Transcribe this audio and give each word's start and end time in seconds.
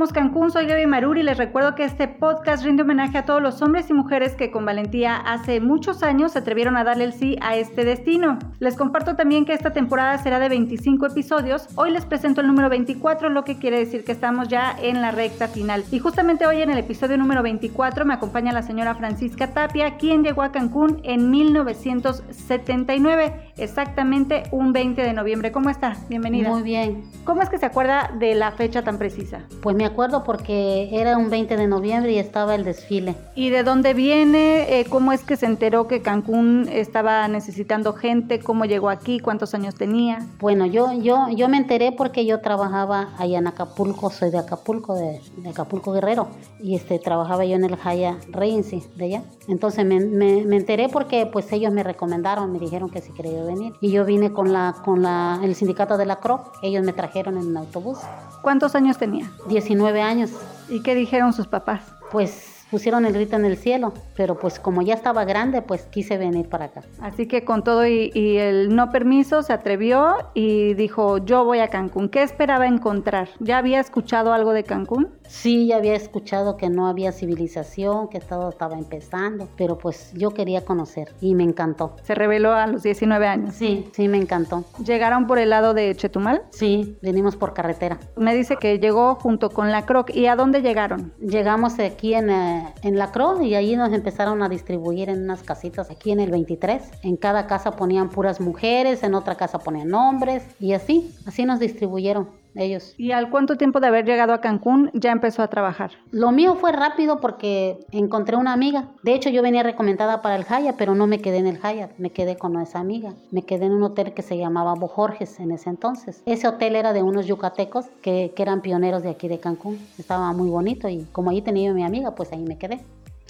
Somos 0.00 0.14
Cancún, 0.14 0.50
soy 0.50 0.64
Gaby 0.64 0.86
Maruri 0.86 1.20
y 1.20 1.24
les 1.24 1.36
recuerdo 1.36 1.74
que 1.74 1.84
este 1.84 2.08
podcast 2.08 2.64
rinde 2.64 2.84
homenaje 2.84 3.18
a 3.18 3.26
todos 3.26 3.42
los 3.42 3.60
hombres 3.60 3.90
y 3.90 3.92
mujeres 3.92 4.34
que 4.34 4.50
con 4.50 4.64
valentía 4.64 5.14
hace 5.14 5.60
muchos 5.60 6.02
años 6.02 6.32
se 6.32 6.38
atrevieron 6.38 6.78
a 6.78 6.84
darle 6.84 7.04
el 7.04 7.12
sí 7.12 7.36
a 7.42 7.56
este 7.56 7.84
destino. 7.84 8.38
Les 8.60 8.78
comparto 8.78 9.14
también 9.14 9.44
que 9.44 9.52
esta 9.52 9.74
temporada 9.74 10.16
será 10.16 10.38
de 10.38 10.48
25 10.48 11.04
episodios. 11.04 11.68
Hoy 11.74 11.90
les 11.90 12.06
presento 12.06 12.40
el 12.40 12.46
número 12.46 12.70
24, 12.70 13.28
lo 13.28 13.44
que 13.44 13.58
quiere 13.58 13.78
decir 13.78 14.02
que 14.02 14.12
estamos 14.12 14.48
ya 14.48 14.74
en 14.80 15.02
la 15.02 15.10
recta 15.10 15.48
final. 15.48 15.84
Y 15.90 15.98
justamente 15.98 16.46
hoy 16.46 16.62
en 16.62 16.70
el 16.70 16.78
episodio 16.78 17.18
número 17.18 17.42
24 17.42 18.06
me 18.06 18.14
acompaña 18.14 18.52
la 18.52 18.62
señora 18.62 18.94
Francisca 18.94 19.52
Tapia, 19.52 19.98
quien 19.98 20.24
llegó 20.24 20.40
a 20.40 20.50
Cancún 20.50 21.02
en 21.04 21.30
1979, 21.30 23.52
exactamente 23.58 24.44
un 24.50 24.72
20 24.72 25.02
de 25.02 25.12
noviembre. 25.12 25.52
¿Cómo 25.52 25.68
está? 25.68 25.94
Bienvenida. 26.08 26.48
Muy 26.48 26.62
bien. 26.62 27.02
¿Cómo 27.24 27.42
es 27.42 27.50
que 27.50 27.58
se 27.58 27.66
acuerda 27.66 28.12
de 28.18 28.34
la 28.34 28.52
fecha 28.52 28.80
tan 28.80 28.96
precisa? 28.96 29.40
Pues 29.60 29.76
me 29.76 29.89
acuerdo 29.90 30.24
porque 30.24 30.88
era 30.92 31.18
un 31.18 31.30
20 31.30 31.56
de 31.56 31.66
noviembre 31.66 32.12
y 32.12 32.18
estaba 32.18 32.54
el 32.54 32.64
desfile. 32.64 33.14
¿Y 33.34 33.50
de 33.50 33.62
dónde 33.62 33.94
viene? 33.94 34.80
Eh, 34.80 34.86
¿Cómo 34.88 35.12
es 35.12 35.22
que 35.22 35.36
se 35.36 35.46
enteró 35.46 35.88
que 35.88 36.02
Cancún 36.02 36.68
estaba 36.70 37.26
necesitando 37.28 37.92
gente? 37.92 38.40
¿Cómo 38.40 38.64
llegó 38.64 38.88
aquí? 38.88 39.20
¿Cuántos 39.20 39.54
años 39.54 39.74
tenía? 39.74 40.26
Bueno, 40.38 40.66
yo, 40.66 40.92
yo, 40.92 41.28
yo 41.30 41.48
me 41.48 41.56
enteré 41.56 41.92
porque 41.92 42.24
yo 42.24 42.40
trabajaba 42.40 43.10
allá 43.18 43.38
en 43.38 43.46
Acapulco, 43.46 44.10
soy 44.10 44.30
de 44.30 44.38
Acapulco, 44.38 44.94
de, 44.94 45.20
Acapulco 45.48 45.92
Guerrero, 45.92 46.28
y 46.60 46.76
este, 46.76 46.98
trabajaba 46.98 47.44
yo 47.44 47.56
en 47.56 47.64
el 47.64 47.76
Jaya 47.76 48.18
Reinsi 48.28 48.82
de 48.96 49.04
allá. 49.06 49.22
Entonces 49.48 49.84
me, 49.84 49.98
me, 49.98 50.56
enteré 50.56 50.88
porque 50.88 51.26
pues 51.26 51.50
ellos 51.52 51.72
me 51.72 51.82
recomendaron, 51.82 52.52
me 52.52 52.58
dijeron 52.58 52.90
que 52.90 53.00
si 53.00 53.12
quería 53.12 53.42
venir. 53.42 53.74
Y 53.80 53.90
yo 53.90 54.04
vine 54.04 54.32
con 54.32 54.52
la, 54.52 54.76
con 54.84 55.02
la, 55.02 55.40
el 55.42 55.54
sindicato 55.54 55.96
de 55.96 56.06
la 56.06 56.16
CRO, 56.16 56.52
ellos 56.62 56.84
me 56.84 56.92
trajeron 56.92 57.36
en 57.36 57.48
un 57.48 57.56
autobús. 57.56 57.98
¿Cuántos 58.42 58.74
años 58.74 58.96
tenía? 58.96 59.30
19 59.48 59.79
años. 60.02 60.30
¿Y 60.68 60.80
qué 60.82 60.94
dijeron 60.94 61.32
sus 61.32 61.46
papás? 61.46 61.82
Pues 62.10 62.59
pusieron 62.70 63.04
el 63.04 63.12
grito 63.12 63.36
en 63.36 63.44
el 63.44 63.56
cielo, 63.56 63.92
pero 64.16 64.38
pues 64.38 64.58
como 64.58 64.82
ya 64.82 64.94
estaba 64.94 65.24
grande, 65.24 65.62
pues 65.62 65.82
quise 65.84 66.18
venir 66.18 66.48
para 66.48 66.66
acá. 66.66 66.82
Así 67.00 67.26
que 67.26 67.44
con 67.44 67.64
todo 67.64 67.86
y, 67.86 68.10
el 68.38 68.74
no 68.74 68.90
permiso 68.90 69.42
se 69.42 69.52
atrevió 69.52 70.16
y 70.34 70.74
dijo, 70.74 71.18
yo 71.18 71.44
voy 71.44 71.58
a 71.58 71.68
Cancún. 71.68 72.08
¿Qué 72.08 72.22
esperaba 72.22 72.66
encontrar? 72.66 73.28
¿Ya 73.40 73.58
había 73.58 73.80
escuchado 73.80 74.32
algo 74.32 74.52
de 74.52 74.64
Cancún? 74.64 75.08
Sí, 75.28 75.68
ya 75.68 75.76
había 75.76 75.94
escuchado 75.94 76.56
que 76.56 76.68
no 76.68 76.88
había 76.88 77.12
civilización, 77.12 78.08
que 78.08 78.20
todo 78.20 78.48
estaba 78.48 78.76
empezando, 78.76 79.48
pero 79.56 79.78
pues 79.78 80.12
yo 80.14 80.30
quería 80.30 80.64
conocer 80.64 81.14
y 81.20 81.34
me 81.34 81.44
encantó. 81.44 81.96
¿Se 82.02 82.14
reveló 82.14 82.52
a 82.52 82.66
los 82.66 82.82
19 82.82 83.26
años? 83.26 83.54
Sí, 83.54 83.88
sí, 83.92 84.08
me 84.08 84.18
encantó. 84.18 84.64
¿Llegaron 84.84 85.26
por 85.26 85.38
el 85.38 85.50
lado 85.50 85.72
de 85.74 85.94
Chetumal? 85.94 86.42
Sí, 86.50 86.98
venimos 87.00 87.36
por 87.36 87.54
carretera. 87.54 87.98
Me 88.16 88.34
dice 88.34 88.56
que 88.56 88.78
llegó 88.78 89.14
junto 89.14 89.50
con 89.50 89.70
la 89.70 89.86
Croc. 89.86 90.10
¿Y 90.14 90.26
a 90.26 90.36
dónde 90.36 90.62
llegaron? 90.62 91.12
Llegamos 91.20 91.78
aquí 91.78 92.14
en... 92.14 92.30
Eh, 92.30 92.59
en 92.82 92.98
la 92.98 93.12
Cruz 93.12 93.42
y 93.42 93.54
allí 93.54 93.76
nos 93.76 93.92
empezaron 93.92 94.42
a 94.42 94.48
distribuir 94.48 95.08
en 95.08 95.22
unas 95.24 95.42
casitas 95.42 95.90
aquí 95.90 96.10
en 96.12 96.20
el 96.20 96.30
23. 96.30 96.82
En 97.02 97.16
cada 97.16 97.46
casa 97.46 97.72
ponían 97.72 98.10
puras 98.10 98.40
mujeres, 98.40 99.02
en 99.02 99.14
otra 99.14 99.36
casa 99.36 99.58
ponían 99.58 99.92
hombres 99.94 100.44
y 100.58 100.72
así, 100.72 101.14
así 101.26 101.44
nos 101.44 101.60
distribuyeron 101.60 102.39
ellos. 102.54 102.94
¿Y 102.96 103.12
al 103.12 103.30
cuánto 103.30 103.56
tiempo 103.56 103.80
de 103.80 103.86
haber 103.86 104.04
llegado 104.04 104.32
a 104.32 104.40
Cancún 104.40 104.90
ya 104.94 105.12
empezó 105.12 105.42
a 105.42 105.48
trabajar? 105.48 105.92
Lo 106.10 106.32
mío 106.32 106.54
fue 106.54 106.72
rápido 106.72 107.20
porque 107.20 107.78
encontré 107.90 108.36
una 108.36 108.52
amiga. 108.52 108.88
De 109.02 109.14
hecho, 109.14 109.30
yo 109.30 109.42
venía 109.42 109.62
recomendada 109.62 110.22
para 110.22 110.36
el 110.36 110.44
Hyatt, 110.44 110.76
pero 110.76 110.94
no 110.94 111.06
me 111.06 111.20
quedé 111.20 111.38
en 111.38 111.46
el 111.46 111.58
Hyatt, 111.58 111.98
me 111.98 112.10
quedé 112.10 112.36
con 112.36 112.60
esa 112.60 112.80
amiga. 112.80 113.14
Me 113.30 113.42
quedé 113.42 113.66
en 113.66 113.72
un 113.72 113.82
hotel 113.82 114.14
que 114.14 114.22
se 114.22 114.36
llamaba 114.36 114.74
Bojorges 114.74 115.40
en 115.40 115.52
ese 115.52 115.70
entonces. 115.70 116.22
Ese 116.26 116.48
hotel 116.48 116.76
era 116.76 116.92
de 116.92 117.02
unos 117.02 117.26
yucatecos 117.26 117.86
que, 118.02 118.32
que 118.34 118.42
eran 118.42 118.60
pioneros 118.60 119.02
de 119.02 119.10
aquí 119.10 119.28
de 119.28 119.38
Cancún. 119.38 119.78
Estaba 119.98 120.32
muy 120.32 120.48
bonito 120.48 120.88
y 120.88 121.06
como 121.12 121.30
ahí 121.30 121.42
tenía 121.42 121.72
mi 121.72 121.84
amiga, 121.84 122.14
pues 122.14 122.32
ahí 122.32 122.42
me 122.42 122.58
quedé 122.58 122.80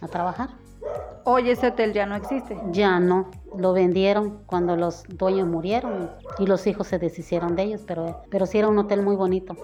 a 0.00 0.08
trabajar. 0.08 0.50
Hoy 1.24 1.50
ese 1.50 1.68
hotel 1.68 1.92
ya 1.92 2.06
no 2.06 2.16
existe. 2.16 2.58
Ya 2.72 2.98
no, 2.98 3.30
lo 3.56 3.72
vendieron 3.72 4.42
cuando 4.46 4.76
los 4.76 5.04
dueños 5.08 5.46
murieron 5.46 6.10
y 6.38 6.46
los 6.46 6.66
hijos 6.66 6.86
se 6.86 6.98
deshicieron 6.98 7.56
de 7.56 7.64
ellos, 7.64 7.82
pero, 7.86 8.22
pero 8.30 8.46
sí 8.46 8.58
era 8.58 8.68
un 8.68 8.78
hotel 8.78 9.02
muy 9.02 9.16
bonito. 9.16 9.54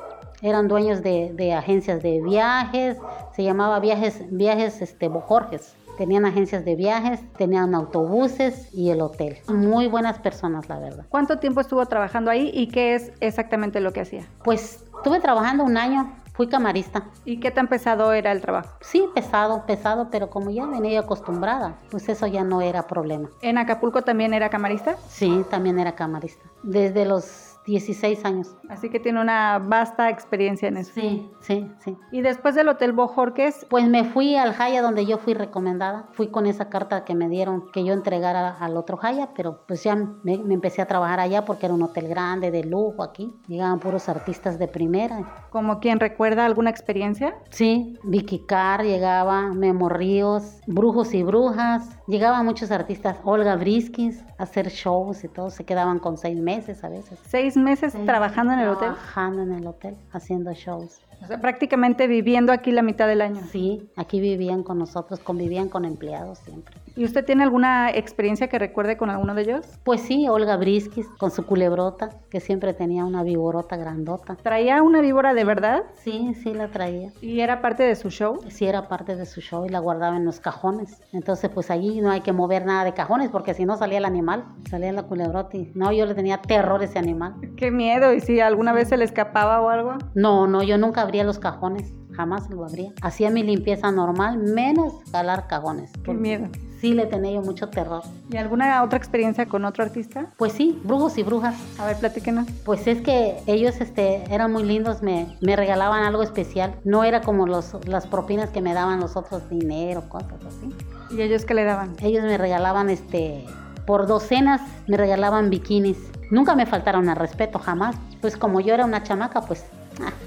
Eran 0.42 0.68
dueños 0.68 1.02
de, 1.02 1.32
de 1.34 1.54
agencias 1.54 2.02
de 2.02 2.20
viajes, 2.20 2.98
se 3.34 3.42
llamaba 3.42 3.80
Viajes, 3.80 4.22
viajes 4.30 4.82
este, 4.82 5.08
Bojorges. 5.08 5.76
Tenían 5.96 6.26
agencias 6.26 6.62
de 6.66 6.76
viajes, 6.76 7.20
tenían 7.38 7.74
autobuses 7.74 8.72
y 8.74 8.90
el 8.90 9.00
hotel. 9.00 9.38
Muy 9.48 9.86
buenas 9.86 10.18
personas, 10.18 10.68
la 10.68 10.78
verdad. 10.78 11.06
¿Cuánto 11.08 11.38
tiempo 11.38 11.62
estuvo 11.62 11.84
trabajando 11.86 12.30
ahí 12.30 12.50
y 12.52 12.68
qué 12.68 12.94
es 12.94 13.12
exactamente 13.20 13.80
lo 13.80 13.94
que 13.94 14.02
hacía? 14.02 14.26
Pues 14.44 14.84
estuve 14.98 15.20
trabajando 15.20 15.64
un 15.64 15.78
año 15.78 16.14
Fui 16.36 16.48
camarista. 16.48 17.04
¿Y 17.24 17.40
qué 17.40 17.50
tan 17.50 17.66
pesado 17.66 18.12
era 18.12 18.30
el 18.30 18.42
trabajo? 18.42 18.76
Sí, 18.82 19.08
pesado, 19.14 19.64
pesado, 19.64 20.08
pero 20.10 20.28
como 20.28 20.50
ya 20.50 20.66
venía 20.66 21.00
acostumbrada, 21.00 21.78
pues 21.90 22.10
eso 22.10 22.26
ya 22.26 22.44
no 22.44 22.60
era 22.60 22.86
problema. 22.86 23.30
¿En 23.40 23.56
Acapulco 23.56 24.02
también 24.02 24.34
era 24.34 24.50
camarista? 24.50 24.96
Sí, 25.08 25.46
también 25.48 25.78
era 25.78 25.94
camarista. 25.94 26.44
Desde 26.62 27.06
los 27.06 27.55
16 27.66 28.24
años. 28.24 28.56
Así 28.68 28.88
que 28.88 29.00
tiene 29.00 29.20
una 29.20 29.58
vasta 29.58 30.08
experiencia 30.08 30.68
en 30.68 30.78
eso. 30.78 30.92
Sí, 30.94 31.28
sí, 31.40 31.68
sí. 31.80 31.96
¿Y 32.12 32.22
después 32.22 32.54
del 32.54 32.68
Hotel 32.68 32.92
Bojorques? 32.92 33.66
Pues 33.68 33.88
me 33.88 34.04
fui 34.04 34.36
al 34.36 34.54
Jaya 34.54 34.82
donde 34.82 35.04
yo 35.04 35.18
fui 35.18 35.34
recomendada. 35.34 36.08
Fui 36.12 36.28
con 36.28 36.46
esa 36.46 36.68
carta 36.68 37.04
que 37.04 37.14
me 37.14 37.28
dieron 37.28 37.70
que 37.72 37.84
yo 37.84 37.92
entregara 37.92 38.56
al 38.58 38.76
otro 38.76 38.96
Jaya, 38.96 39.30
pero 39.34 39.64
pues 39.66 39.82
ya 39.82 39.96
me, 39.96 40.34
empecé 40.34 40.80
a 40.80 40.86
trabajar 40.86 41.20
allá 41.20 41.44
porque 41.44 41.66
era 41.66 41.74
un 41.74 41.82
hotel 41.82 42.08
grande, 42.08 42.50
de 42.50 42.64
lujo 42.64 43.02
aquí. 43.02 43.34
Llegaban 43.48 43.80
puros 43.80 44.08
artistas 44.08 44.58
de 44.58 44.68
primera. 44.68 45.48
¿Como 45.50 45.80
quien 45.80 45.98
recuerda 45.98 46.46
alguna 46.46 46.70
experiencia? 46.70 47.34
Sí, 47.50 47.98
Vicky 48.04 48.46
Carr 48.46 48.84
llegaba, 48.84 49.52
Memo 49.52 49.88
Ríos, 49.88 50.60
Brujos 50.66 51.14
y 51.14 51.22
Brujas. 51.22 51.95
Llegaban 52.06 52.44
muchos 52.44 52.70
artistas, 52.70 53.18
Olga 53.24 53.56
Briskis, 53.56 54.22
a 54.38 54.44
hacer 54.44 54.68
shows 54.68 55.24
y 55.24 55.28
todo. 55.28 55.50
Se 55.50 55.64
quedaban 55.64 55.98
con 55.98 56.16
seis 56.16 56.38
meses 56.38 56.84
a 56.84 56.88
veces. 56.88 57.18
¿Seis 57.26 57.56
meses 57.56 57.94
trabajando 58.04 58.52
en 58.52 58.60
el 58.60 58.68
hotel. 58.68 58.92
Trabajando 58.92 59.42
en 59.42 59.52
el 59.52 59.66
hotel, 59.66 59.96
haciendo 60.12 60.52
shows. 60.52 61.00
O 61.22 61.26
sea, 61.26 61.40
prácticamente 61.40 62.06
viviendo 62.06 62.52
aquí 62.52 62.70
la 62.70 62.82
mitad 62.82 63.08
del 63.08 63.22
año. 63.22 63.40
Sí, 63.50 63.90
aquí 63.96 64.20
vivían 64.20 64.62
con 64.62 64.78
nosotros, 64.78 65.18
convivían 65.18 65.68
con 65.68 65.84
empleados 65.84 66.38
siempre. 66.38 66.76
¿Y 66.96 67.04
usted 67.04 67.26
tiene 67.26 67.42
alguna 67.42 67.90
experiencia 67.90 68.48
que 68.48 68.58
recuerde 68.58 68.96
con 68.96 69.10
alguno 69.10 69.34
de 69.34 69.42
ellos? 69.42 69.66
Pues 69.84 70.00
sí, 70.00 70.28
Olga 70.28 70.56
Briskis, 70.56 71.06
con 71.18 71.30
su 71.30 71.44
culebrota, 71.44 72.08
que 72.30 72.40
siempre 72.40 72.72
tenía 72.72 73.04
una 73.04 73.22
víborota 73.22 73.76
grandota. 73.76 74.36
¿Traía 74.36 74.82
una 74.82 75.02
víbora 75.02 75.34
de 75.34 75.44
verdad? 75.44 75.82
Sí, 75.96 76.32
sí 76.42 76.54
la 76.54 76.68
traía. 76.68 77.12
¿Y 77.20 77.40
era 77.40 77.60
parte 77.60 77.82
de 77.82 77.96
su 77.96 78.08
show? 78.08 78.40
Sí, 78.48 78.66
era 78.66 78.88
parte 78.88 79.14
de 79.14 79.26
su 79.26 79.42
show 79.42 79.66
y 79.66 79.68
la 79.68 79.78
guardaba 79.78 80.16
en 80.16 80.24
los 80.24 80.40
cajones. 80.40 81.02
Entonces, 81.12 81.50
pues 81.50 81.70
allí 81.70 82.00
no 82.00 82.10
hay 82.10 82.22
que 82.22 82.32
mover 82.32 82.64
nada 82.64 82.84
de 82.84 82.94
cajones 82.94 83.28
porque 83.28 83.52
si 83.52 83.66
no 83.66 83.76
salía 83.76 83.98
el 83.98 84.06
animal, 84.06 84.46
salía 84.70 84.90
la 84.92 85.02
culebrota 85.02 85.54
y 85.54 85.72
no, 85.74 85.92
yo 85.92 86.06
le 86.06 86.14
tenía 86.14 86.40
terror 86.40 86.80
a 86.80 86.84
ese 86.84 86.98
animal. 86.98 87.34
Qué 87.58 87.70
miedo, 87.70 88.14
¿y 88.14 88.20
si 88.20 88.40
alguna 88.40 88.72
vez 88.72 88.88
se 88.88 88.96
le 88.96 89.04
escapaba 89.04 89.60
o 89.60 89.68
algo? 89.68 89.98
No, 90.14 90.46
no, 90.46 90.62
yo 90.62 90.78
nunca 90.78 91.02
abría 91.02 91.24
los 91.24 91.38
cajones, 91.38 91.92
jamás 92.12 92.48
lo 92.48 92.64
abría. 92.64 92.92
Hacía 93.02 93.30
mi 93.30 93.42
limpieza 93.42 93.92
normal, 93.92 94.38
menos 94.38 94.94
jalar 95.12 95.46
cajones. 95.46 95.92
Qué 96.02 96.14
miedo. 96.14 96.48
Sí 96.80 96.94
le 96.94 97.06
tenía 97.06 97.32
yo 97.32 97.42
mucho 97.42 97.68
terror. 97.68 98.02
¿Y 98.30 98.36
alguna 98.36 98.82
otra 98.82 98.98
experiencia 98.98 99.46
con 99.46 99.64
otro 99.64 99.84
artista? 99.84 100.32
Pues 100.36 100.52
sí, 100.52 100.80
brujos 100.84 101.16
y 101.18 101.22
brujas. 101.22 101.56
A 101.78 101.86
ver, 101.86 101.96
platíquenos. 101.96 102.46
Pues 102.64 102.86
es 102.86 103.00
que 103.00 103.38
ellos 103.46 103.80
este, 103.80 104.24
eran 104.32 104.52
muy 104.52 104.62
lindos, 104.62 105.02
me, 105.02 105.36
me 105.40 105.56
regalaban 105.56 106.04
algo 106.04 106.22
especial. 106.22 106.74
No 106.84 107.04
era 107.04 107.22
como 107.22 107.46
los, 107.46 107.76
las 107.86 108.06
propinas 108.06 108.50
que 108.50 108.60
me 108.60 108.74
daban 108.74 109.00
los 109.00 109.16
otros, 109.16 109.48
dinero, 109.48 110.08
cosas 110.08 110.38
así. 110.46 110.74
¿Y 111.16 111.22
ellos 111.22 111.44
qué 111.44 111.54
le 111.54 111.64
daban? 111.64 111.96
Ellos 112.02 112.24
me 112.24 112.36
regalaban 112.36 112.90
este 112.90 113.46
por 113.86 114.08
docenas 114.08 114.60
me 114.88 114.96
regalaban 114.96 115.48
bikinis. 115.48 115.96
Nunca 116.30 116.56
me 116.56 116.66
faltaron 116.66 117.08
al 117.08 117.16
respeto, 117.16 117.60
jamás. 117.60 117.96
Pues 118.20 118.36
como 118.36 118.60
yo 118.60 118.74
era 118.74 118.84
una 118.84 119.04
chamaca, 119.04 119.42
pues 119.42 119.64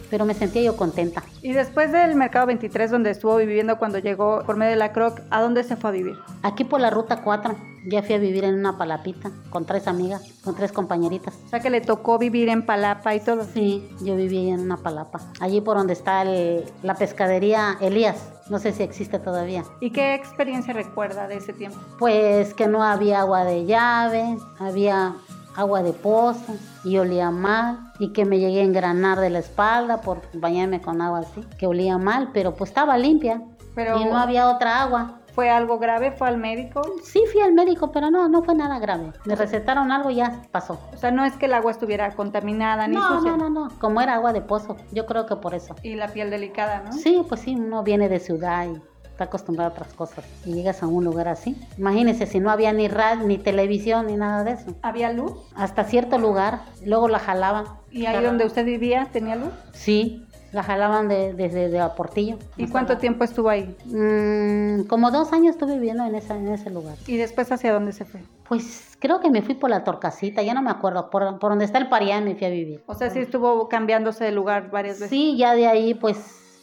pero 0.10 0.26
me 0.26 0.34
sentía 0.34 0.62
yo 0.64 0.76
contenta. 0.78 1.24
Y 1.42 1.54
después 1.54 1.92
del 1.92 2.16
Mercado 2.16 2.48
23, 2.48 2.92
donde 2.92 3.12
estuvo 3.12 3.36
viviendo 3.38 3.78
cuando 3.78 4.00
llegó 4.00 4.44
por 4.46 4.56
medio 4.58 4.72
de 4.72 4.78
la 4.78 4.92
Croc, 4.92 5.22
¿a 5.30 5.42
dónde 5.42 5.64
se 5.64 5.76
fue 5.76 5.90
a 5.90 5.94
vivir? 5.94 6.16
Aquí 6.44 6.64
por 6.64 6.82
la 6.82 6.90
ruta 6.90 7.22
4, 7.22 7.56
ya 7.86 8.04
fui 8.04 8.16
a 8.16 8.18
vivir 8.18 8.44
en 8.44 8.56
una 8.56 8.78
palapita 8.78 9.32
con 9.50 9.66
tres 9.66 9.88
amigas, 9.88 10.22
con 10.44 10.56
tres 10.56 10.72
compañeritas. 10.72 11.36
O 11.46 11.50
sea 11.50 11.60
que 11.60 11.70
le 11.70 11.82
tocó 11.82 12.18
vivir 12.18 12.50
en 12.50 12.66
Palapa 12.66 13.16
y 13.16 13.20
todo. 13.22 13.46
Sí, 13.46 13.88
yo 14.02 14.16
viví 14.16 14.50
en 14.50 14.60
una 14.62 14.78
palapa. 14.78 15.20
Allí 15.40 15.62
por 15.62 15.78
donde 15.78 15.94
está 15.94 16.24
el- 16.24 16.66
la 16.84 16.96
pescadería 16.96 17.78
Elías. 17.80 18.18
No 18.50 18.58
sé 18.58 18.72
si 18.74 18.82
existe 18.84 19.20
todavía. 19.20 19.64
¿Y 19.80 19.92
qué 19.92 20.16
experiencia 20.16 20.74
recuerda 20.74 21.28
de 21.28 21.36
ese 21.38 21.54
tiempo? 21.54 21.78
Pues 22.00 22.54
que 22.56 22.68
no 22.68 22.84
había 22.84 23.20
agua 23.22 23.44
de 23.46 23.66
llave, 23.66 24.38
había 24.58 25.14
agua 25.56 25.84
de 25.84 25.94
pozo 25.94 26.56
y 26.84 26.98
olía 26.98 27.32
mal 27.32 27.92
y 28.00 28.14
que 28.14 28.26
me 28.26 28.40
llegué 28.40 28.62
a 28.62 28.64
engranar 28.64 29.20
de 29.20 29.30
la 29.30 29.40
espalda 29.40 30.02
por 30.02 30.22
bañarme 30.34 30.82
con 30.82 31.02
agua 31.02 31.20
así, 31.20 31.42
que 31.58 31.68
olía 31.68 31.98
mal, 31.98 32.30
pero 32.34 32.56
pues 32.56 32.70
estaba 32.70 32.98
limpia 32.98 33.42
Pero 33.76 34.00
y 34.00 34.06
no 34.06 34.18
había 34.18 34.50
otra 34.50 34.82
agua. 34.84 35.16
¿Fue 35.36 35.50
algo 35.50 35.80
grave? 35.80 36.12
¿Fue 36.12 36.28
al 36.28 36.38
médico? 36.38 36.82
Sí 37.04 37.22
fui 37.32 37.40
al 37.42 37.54
médico, 37.54 37.92
pero 37.94 38.10
no, 38.12 38.28
no 38.28 38.44
fue 38.44 38.56
nada 38.56 38.78
grave. 38.80 39.14
Me 39.26 39.36
recetaron 39.36 39.90
algo 39.92 40.10
y 40.10 40.16
ya 40.16 40.42
pasó. 40.52 40.80
O 40.94 40.98
sea, 40.98 41.12
no 41.12 41.24
es 41.24 41.34
que 41.38 41.46
el 41.46 41.54
agua 41.54 41.72
estuviera 41.72 42.12
contaminada 42.14 42.88
ni 42.88 42.96
No, 42.96 43.08
sucia. 43.08 43.38
no, 43.38 43.50
no, 43.50 43.50
no, 43.68 43.80
como 43.80 44.02
era 44.02 44.16
agua 44.16 44.34
de 44.34 44.42
pozo, 44.42 44.76
yo 44.92 45.06
creo 45.06 45.26
que 45.28 45.38
por 45.38 45.54
eso. 45.54 45.76
Y 45.82 45.96
la 45.96 46.10
piel 46.10 46.30
delicada, 46.30 46.82
¿no? 46.86 46.92
Sí, 46.92 47.24
pues 47.30 47.42
sí, 47.42 47.56
uno 47.56 47.84
viene 47.84 48.10
de 48.10 48.20
ciudad 48.20 48.66
y 48.68 48.82
está 49.20 49.26
acostumbrado 49.26 49.70
a 49.72 49.74
otras 49.74 49.94
cosas. 49.94 50.24
Y 50.46 50.54
llegas 50.54 50.82
a 50.82 50.88
un 50.88 51.04
lugar 51.04 51.28
así. 51.28 51.58
Imagínese 51.78 52.26
si 52.26 52.40
no 52.40 52.50
había 52.52 52.72
ni 52.72 52.88
radio, 52.88 53.28
ni 53.28 53.38
televisión, 53.38 54.08
ni 54.08 54.16
nada 54.16 54.46
de 54.46 54.52
eso. 54.52 54.74
¿Había 54.82 55.12
luz? 55.12 55.34
Hasta 55.56 55.84
cierto 55.84 56.18
lugar, 56.18 56.62
luego 56.86 57.10
la 57.10 57.20
jalaban. 57.20 57.66
¿Y 57.92 58.06
ahí 58.06 58.24
donde 58.24 58.46
usted 58.46 58.64
vivía 58.66 59.10
tenía 59.12 59.36
luz? 59.36 59.50
Sí, 59.74 60.26
la 60.54 60.64
jalaban 60.64 61.10
de- 61.10 61.34
desde 61.34 61.68
de, 61.68 61.86
Portillo. 61.98 62.38
¿Y 62.56 62.68
cuánto 62.70 62.98
tiempo 62.98 63.26
estuvo 63.26 63.50
ahí? 63.50 63.76
Mm, 63.88 64.88
como 64.88 65.12
dos 65.12 65.34
años 65.34 65.56
estuve 65.56 65.74
viviendo 65.74 66.06
en, 66.06 66.16
esa, 66.16 66.38
en 66.38 66.48
ese 66.48 66.70
lugar. 66.70 66.96
¿Y 67.06 67.18
después 67.18 67.52
hacia 67.52 67.74
dónde 67.74 67.92
se 67.92 68.06
fue? 68.06 68.22
Pues 68.48 68.96
creo 69.00 69.20
que 69.20 69.30
me 69.30 69.42
fui 69.42 69.54
por 69.54 69.70
la 69.70 69.84
Torcasita, 69.84 70.42
ya 70.44 70.54
no 70.54 70.62
me 70.62 70.72
acuerdo, 70.72 71.10
por, 71.10 71.40
por 71.40 71.52
donde 71.52 71.66
está 71.66 71.78
el 71.78 71.90
Parián 71.90 72.24
me 72.24 72.36
fui 72.36 72.48
a 72.48 72.50
vivir. 72.50 72.84
O 72.88 72.94
sea, 72.94 73.10
sí 73.10 73.20
estuvo 73.20 73.68
cambiándose 73.68 74.24
de 74.24 74.32
lugar 74.32 74.72
varias 74.72 74.96
veces. 74.96 75.10
Sí, 75.10 75.36
ya 75.38 75.56
de 75.56 75.68
ahí 75.68 75.94
pues 75.94 76.18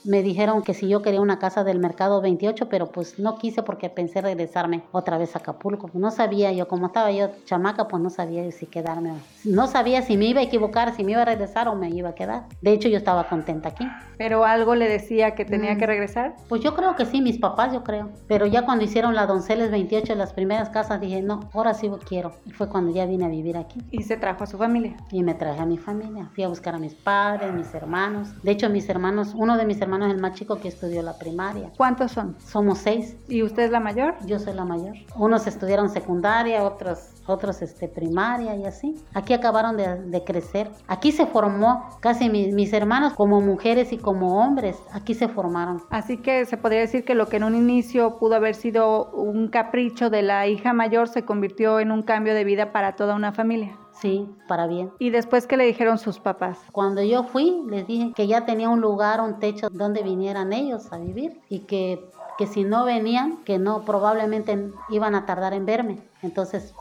me 0.06 0.22
dijeron 0.22 0.62
que 0.62 0.74
si 0.74 0.88
yo 0.88 1.02
quería 1.02 1.20
una 1.20 1.38
casa 1.38 1.64
del 1.64 1.78
mercado 1.78 2.20
28, 2.20 2.68
pero 2.68 2.86
pues 2.90 3.18
no 3.18 3.38
quise 3.38 3.62
porque 3.62 3.90
pensé 3.90 4.20
regresarme 4.20 4.82
otra 4.92 5.18
vez 5.18 5.34
a 5.36 5.40
Acapulco. 5.40 5.90
No 5.94 6.10
sabía 6.10 6.52
yo, 6.52 6.68
como 6.68 6.86
estaba 6.86 7.10
yo 7.10 7.30
chamaca, 7.44 7.88
pues 7.88 8.02
no 8.02 8.10
sabía 8.10 8.50
si 8.52 8.66
quedarme. 8.66 9.12
No 9.44 9.66
sabía 9.66 10.02
si 10.02 10.16
me 10.16 10.26
iba 10.26 10.40
a 10.40 10.44
equivocar, 10.44 10.94
si 10.94 11.04
me 11.04 11.12
iba 11.12 11.22
a 11.22 11.24
regresar 11.24 11.68
o 11.68 11.74
me 11.74 11.90
iba 11.90 12.10
a 12.10 12.14
quedar. 12.14 12.44
De 12.62 12.72
hecho, 12.72 12.88
yo 12.88 12.96
estaba 12.96 13.28
contenta 13.28 13.68
aquí. 13.70 13.86
Pero 14.18 14.44
algo 14.44 14.74
le 14.74 14.88
decía 14.88 15.34
que 15.34 15.44
tenía 15.44 15.74
Mm. 15.74 15.78
que 15.78 15.86
regresar. 15.86 16.36
Pues 16.48 16.62
yo 16.62 16.74
creo 16.74 16.94
que 16.96 17.04
sí, 17.04 17.20
mis 17.20 17.38
papás, 17.38 17.72
yo 17.72 17.82
creo. 17.84 18.10
Pero 18.28 18.46
ya 18.46 18.64
cuando 18.64 18.84
hicieron 18.84 19.14
la 19.14 19.26
Donceles 19.26 19.70
28, 19.70 20.14
las 20.14 20.32
primeras 20.32 20.70
casas, 20.70 21.00
dije, 21.00 21.20
no, 21.22 21.40
ahora 21.52 21.74
sí 21.74 21.90
quiero. 22.08 22.32
Y 22.44 22.52
fue 22.52 22.68
cuando 22.68 22.92
ya 22.92 23.06
vine 23.06 23.24
a 23.24 23.28
vivir 23.28 23.56
aquí. 23.56 23.80
Y 23.90 24.02
se 24.04 24.16
trajo 24.16 24.44
a 24.44 24.46
su 24.46 24.56
familia. 24.58 24.96
Y 25.10 25.22
me 25.22 25.34
traje 25.34 25.60
a 25.60 25.66
mi 25.66 25.78
familia. 25.78 26.30
Fui 26.34 26.44
a 26.44 26.48
buscar 26.48 26.74
a 26.74 26.78
mis 26.78 26.94
padres, 26.94 27.52
mis 27.52 27.72
hermanos. 27.74 28.28
De 28.42 28.50
hecho, 28.52 28.70
mis 28.70 28.88
hermanos, 28.88 29.32
uno 29.34 29.56
de 29.56 29.64
mis 29.66 29.80
hermanos 29.80 29.95
es 30.04 30.12
el 30.12 30.20
más 30.20 30.34
chico 30.34 30.56
que 30.60 30.68
estudió 30.68 31.02
la 31.02 31.18
primaria. 31.18 31.70
¿Cuántos 31.78 32.12
son? 32.12 32.36
Somos 32.40 32.78
seis. 32.78 33.16
¿Y 33.28 33.42
usted 33.42 33.62
es 33.64 33.70
la 33.70 33.80
mayor? 33.80 34.14
Yo 34.26 34.38
soy 34.38 34.52
la 34.52 34.64
mayor. 34.66 34.94
Unos 35.16 35.46
estudiaron 35.46 35.88
secundaria, 35.88 36.62
otros, 36.64 36.98
otros 37.26 37.62
este, 37.62 37.88
primaria 37.88 38.54
y 38.56 38.64
así. 38.66 39.02
Aquí 39.14 39.32
acabaron 39.32 39.76
de, 39.78 40.02
de 40.02 40.24
crecer. 40.24 40.68
Aquí 40.88 41.12
se 41.12 41.26
formó 41.26 41.88
casi 42.00 42.28
mi- 42.28 42.52
mis 42.52 42.72
hermanos 42.74 43.14
como 43.14 43.40
mujeres 43.40 43.92
y 43.92 43.96
como 43.98 44.42
hombres. 44.42 44.76
Aquí 44.92 45.14
se 45.14 45.28
formaron. 45.28 45.82
Así 45.88 46.18
que 46.18 46.44
se 46.44 46.58
podría 46.58 46.80
decir 46.80 47.04
que 47.04 47.14
lo 47.14 47.28
que 47.28 47.36
en 47.38 47.44
un 47.44 47.54
inicio 47.54 48.18
pudo 48.18 48.34
haber 48.34 48.54
sido 48.54 49.10
un 49.12 49.48
capricho 49.48 50.10
de 50.10 50.22
la 50.22 50.46
hija 50.46 50.72
mayor 50.72 51.08
se 51.08 51.24
convirtió 51.24 51.80
en 51.80 51.92
un 51.92 52.02
cambio 52.02 52.34
de 52.34 52.44
vida 52.44 52.72
para 52.72 52.96
toda 52.96 53.14
una 53.14 53.32
familia. 53.32 53.76
Sí, 54.00 54.28
para 54.46 54.66
bien. 54.66 54.92
¿Y 54.98 55.10
después 55.10 55.46
qué 55.46 55.56
le 55.56 55.64
dijeron 55.64 55.98
sus 55.98 56.18
papás? 56.18 56.58
Cuando 56.72 57.02
yo 57.02 57.24
fui, 57.24 57.62
les 57.68 57.86
dije 57.86 58.12
que 58.14 58.26
ya 58.26 58.44
tenía 58.44 58.68
un 58.68 58.80
lugar, 58.80 59.20
un 59.20 59.38
techo 59.38 59.68
donde 59.70 60.02
vinieran 60.02 60.52
ellos 60.52 60.92
a 60.92 60.98
vivir 60.98 61.40
y 61.48 61.60
que, 61.60 62.10
que 62.36 62.46
si 62.46 62.64
no 62.64 62.84
venían, 62.84 63.42
que 63.44 63.58
no, 63.58 63.84
probablemente 63.84 64.70
iban 64.90 65.14
a 65.14 65.24
tardar 65.24 65.54
en 65.54 65.64
verme. 65.64 65.98
Entonces, 66.22 66.74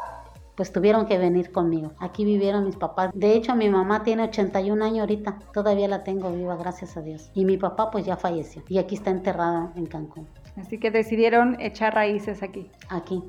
pues 0.56 0.72
tuvieron 0.72 1.06
que 1.06 1.18
venir 1.18 1.52
conmigo. 1.52 1.92
Aquí 2.00 2.26
vivieron 2.26 2.66
mis 2.66 2.76
papás. 2.76 3.12
De 3.14 3.34
hecho, 3.34 3.56
mi 3.56 3.70
mamá 3.70 4.04
tiene 4.04 4.24
81 4.24 4.84
años 4.84 5.00
ahorita. 5.02 5.40
Todavía 5.54 5.88
la 5.88 6.04
tengo 6.04 6.32
viva, 6.32 6.56
gracias 6.56 6.98
a 6.98 7.02
Dios. 7.02 7.30
Y 7.34 7.46
mi 7.46 7.58
papá 7.58 7.92
pues 7.92 8.06
ya 8.06 8.18
falleció. 8.18 8.64
Y 8.68 8.78
aquí 8.78 8.96
está 8.96 9.12
enterrada 9.12 9.72
en 9.76 9.86
Cancún. 9.86 10.28
Así 10.58 10.80
que 10.80 10.92
decidieron 10.92 11.60
echar 11.60 11.94
raíces 11.94 12.42
aquí. 12.42 12.72
Aquí. 12.90 13.24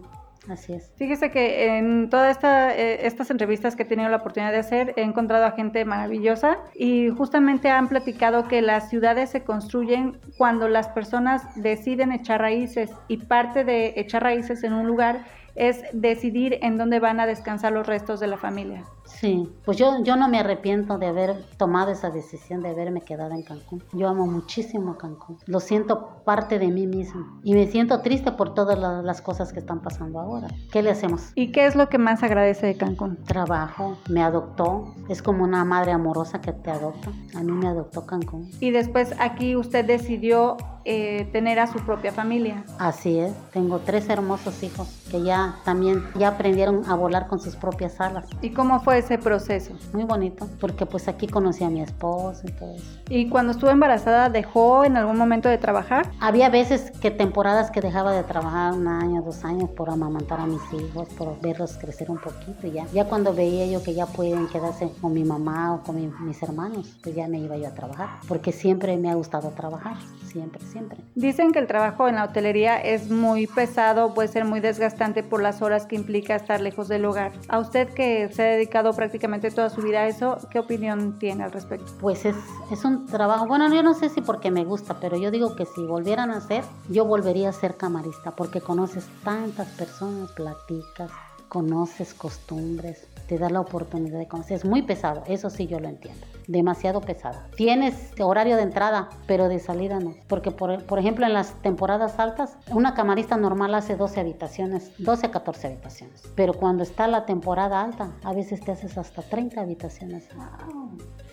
Así 0.48 0.74
es. 0.74 0.92
Fíjese 0.96 1.30
que 1.30 1.76
en 1.76 2.08
todas 2.08 2.30
esta, 2.30 2.74
eh, 2.74 3.06
estas 3.06 3.30
entrevistas 3.30 3.74
que 3.74 3.82
he 3.82 3.86
tenido 3.86 4.08
la 4.08 4.18
oportunidad 4.18 4.52
de 4.52 4.58
hacer, 4.58 4.94
he 4.96 5.02
encontrado 5.02 5.44
a 5.44 5.52
gente 5.52 5.84
maravillosa 5.84 6.58
y 6.74 7.08
justamente 7.08 7.70
han 7.70 7.88
platicado 7.88 8.46
que 8.46 8.62
las 8.62 8.88
ciudades 8.88 9.30
se 9.30 9.42
construyen 9.42 10.18
cuando 10.38 10.68
las 10.68 10.88
personas 10.88 11.42
deciden 11.56 12.12
echar 12.12 12.40
raíces 12.40 12.90
y 13.08 13.18
parte 13.18 13.64
de 13.64 13.94
echar 13.96 14.22
raíces 14.22 14.62
en 14.62 14.72
un 14.72 14.86
lugar 14.86 15.24
es 15.56 15.82
decidir 15.92 16.58
en 16.62 16.78
dónde 16.78 17.00
van 17.00 17.18
a 17.20 17.26
descansar 17.26 17.72
los 17.72 17.86
restos 17.86 18.20
de 18.20 18.26
la 18.26 18.36
familia. 18.36 18.84
Sí, 19.06 19.48
pues 19.64 19.76
yo, 19.78 20.02
yo 20.02 20.16
no 20.16 20.28
me 20.28 20.38
arrepiento 20.40 20.98
de 20.98 21.06
haber 21.06 21.44
tomado 21.56 21.90
esa 21.92 22.10
decisión 22.10 22.60
de 22.60 22.70
haberme 22.70 23.00
quedado 23.00 23.32
en 23.32 23.42
Cancún. 23.42 23.82
Yo 23.92 24.08
amo 24.08 24.26
muchísimo 24.26 24.92
a 24.92 24.98
Cancún. 24.98 25.38
Lo 25.46 25.60
siento 25.60 26.22
parte 26.24 26.58
de 26.58 26.68
mí 26.68 26.86
mismo. 26.86 27.40
Y 27.44 27.54
me 27.54 27.66
siento 27.68 28.00
triste 28.02 28.32
por 28.32 28.52
todas 28.52 28.78
la- 28.78 29.02
las 29.02 29.22
cosas 29.22 29.52
que 29.52 29.60
están 29.60 29.80
pasando 29.80 30.18
ahora. 30.20 30.48
¿Qué 30.72 30.82
le 30.82 30.90
hacemos? 30.90 31.30
¿Y 31.36 31.52
qué 31.52 31.66
es 31.66 31.76
lo 31.76 31.88
que 31.88 31.98
más 31.98 32.22
agradece 32.24 32.66
de 32.66 32.76
Cancún? 32.76 33.16
Trabajo, 33.24 33.96
me 34.10 34.22
adoptó. 34.22 34.92
Es 35.08 35.22
como 35.22 35.44
una 35.44 35.64
madre 35.64 35.92
amorosa 35.92 36.40
que 36.40 36.52
te 36.52 36.70
adopta. 36.70 37.10
A 37.36 37.42
mí 37.42 37.52
me 37.52 37.68
adoptó 37.68 38.04
Cancún. 38.06 38.50
Y 38.60 38.72
después 38.72 39.14
aquí 39.20 39.54
usted 39.56 39.84
decidió 39.86 40.56
eh, 40.84 41.28
tener 41.32 41.58
a 41.58 41.66
su 41.68 41.78
propia 41.80 42.12
familia. 42.12 42.64
Así 42.78 43.18
es, 43.18 43.32
tengo 43.52 43.78
tres 43.80 44.08
hermosos 44.08 44.62
hijos 44.62 44.88
que 45.10 45.20
ya 45.22 45.45
también 45.64 46.04
ya 46.18 46.28
aprendieron 46.28 46.82
a 46.88 46.94
volar 46.94 47.26
con 47.28 47.40
sus 47.40 47.56
propias 47.56 48.00
alas. 48.00 48.26
¿Y 48.42 48.50
cómo 48.50 48.80
fue 48.80 48.98
ese 48.98 49.18
proceso? 49.18 49.74
Muy 49.92 50.04
bonito, 50.04 50.48
porque 50.60 50.86
pues 50.86 51.08
aquí 51.08 51.26
conocí 51.26 51.64
a 51.64 51.70
mi 51.70 51.82
esposo 51.82 52.42
y 52.46 52.52
todo 52.52 52.74
eso. 52.74 52.84
¿Y 53.08 53.28
cuando 53.28 53.52
estuvo 53.52 53.70
embarazada 53.70 54.28
dejó 54.30 54.84
en 54.84 54.96
algún 54.96 55.16
momento 55.18 55.48
de 55.48 55.58
trabajar? 55.58 56.10
Había 56.20 56.48
veces 56.48 56.90
que 57.00 57.10
temporadas 57.10 57.70
que 57.70 57.80
dejaba 57.80 58.12
de 58.12 58.22
trabajar 58.24 58.72
un 58.72 58.88
año, 58.88 59.22
dos 59.22 59.44
años 59.44 59.70
por 59.70 59.90
amamantar 59.90 60.40
a 60.40 60.46
mis 60.46 60.62
hijos, 60.72 61.08
por 61.10 61.40
verlos 61.40 61.76
crecer 61.78 62.10
un 62.10 62.18
poquito 62.18 62.66
y 62.66 62.72
ya. 62.72 62.86
Ya 62.92 63.04
cuando 63.06 63.32
veía 63.34 63.66
yo 63.66 63.82
que 63.82 63.94
ya 63.94 64.06
pueden 64.06 64.48
quedarse 64.48 64.90
con 65.00 65.12
mi 65.12 65.24
mamá 65.24 65.74
o 65.74 65.82
con 65.82 65.96
mi- 65.96 66.10
mis 66.20 66.42
hermanos, 66.42 66.96
pues 67.02 67.14
ya 67.14 67.28
me 67.28 67.38
iba 67.38 67.56
yo 67.56 67.68
a 67.68 67.72
trabajar, 67.74 68.08
porque 68.28 68.52
siempre 68.52 68.96
me 68.96 69.10
ha 69.10 69.14
gustado 69.14 69.50
trabajar, 69.50 69.96
siempre, 70.30 70.60
siempre. 70.66 70.98
Dicen 71.14 71.52
que 71.52 71.58
el 71.58 71.66
trabajo 71.66 72.08
en 72.08 72.16
la 72.16 72.24
hotelería 72.24 72.80
es 72.80 73.10
muy 73.10 73.46
pesado, 73.46 74.14
puede 74.14 74.28
ser 74.28 74.44
muy 74.44 74.60
desgastante 74.60 75.22
por 75.22 75.35
las 75.42 75.62
horas 75.62 75.86
que 75.86 75.96
implica 75.96 76.36
estar 76.36 76.60
lejos 76.60 76.88
del 76.88 77.04
hogar. 77.04 77.32
A 77.48 77.58
usted 77.58 77.88
que 77.90 78.28
se 78.32 78.42
ha 78.42 78.46
dedicado 78.46 78.92
prácticamente 78.92 79.50
toda 79.50 79.70
su 79.70 79.82
vida 79.82 80.00
a 80.00 80.06
eso, 80.06 80.38
¿qué 80.50 80.58
opinión 80.58 81.18
tiene 81.18 81.44
al 81.44 81.52
respecto? 81.52 81.92
Pues 82.00 82.24
es, 82.24 82.36
es 82.70 82.84
un 82.84 83.06
trabajo, 83.06 83.46
bueno, 83.46 83.72
yo 83.72 83.82
no 83.82 83.94
sé 83.94 84.08
si 84.08 84.20
porque 84.20 84.50
me 84.50 84.64
gusta, 84.64 84.98
pero 85.00 85.16
yo 85.16 85.30
digo 85.30 85.56
que 85.56 85.66
si 85.66 85.84
volvieran 85.84 86.30
a 86.30 86.38
hacer, 86.38 86.64
yo 86.88 87.04
volvería 87.04 87.50
a 87.50 87.52
ser 87.52 87.76
camarista, 87.76 88.32
porque 88.32 88.60
conoces 88.60 89.06
tantas 89.24 89.68
personas, 89.68 90.32
platicas, 90.32 91.10
conoces 91.48 92.14
costumbres, 92.14 93.06
te 93.26 93.38
da 93.38 93.50
la 93.50 93.60
oportunidad 93.60 94.18
de 94.18 94.28
conocer. 94.28 94.56
Es 94.56 94.64
muy 94.64 94.82
pesado, 94.82 95.22
eso 95.26 95.50
sí 95.50 95.66
yo 95.66 95.80
lo 95.80 95.88
entiendo, 95.88 96.26
demasiado 96.46 97.00
pesado. 97.00 97.40
Tienes 97.56 98.12
horario 98.20 98.56
de 98.56 98.62
entrada, 98.62 99.08
pero 99.26 99.48
de 99.48 99.58
salida 99.58 99.98
no, 99.98 100.14
porque 100.28 100.50
por, 100.50 100.84
por 100.84 100.98
ejemplo 100.98 101.26
en 101.26 101.32
las 101.32 101.52
temporadas 101.62 102.18
altas, 102.18 102.56
una 102.70 102.94
camarista 102.94 103.36
normal 103.36 103.74
hace 103.74 103.96
12 103.96 104.20
habitaciones, 104.20 104.92
12 104.98 105.26
a 105.26 105.30
14 105.30 105.66
habitaciones, 105.66 106.22
pero 106.34 106.54
cuando 106.54 106.82
está 106.82 107.08
la 107.08 107.26
temporada 107.26 107.82
alta, 107.82 108.12
a 108.22 108.32
veces 108.32 108.60
te 108.60 108.72
haces 108.72 108.96
hasta 108.98 109.22
30 109.22 109.60
habitaciones. 109.60 110.28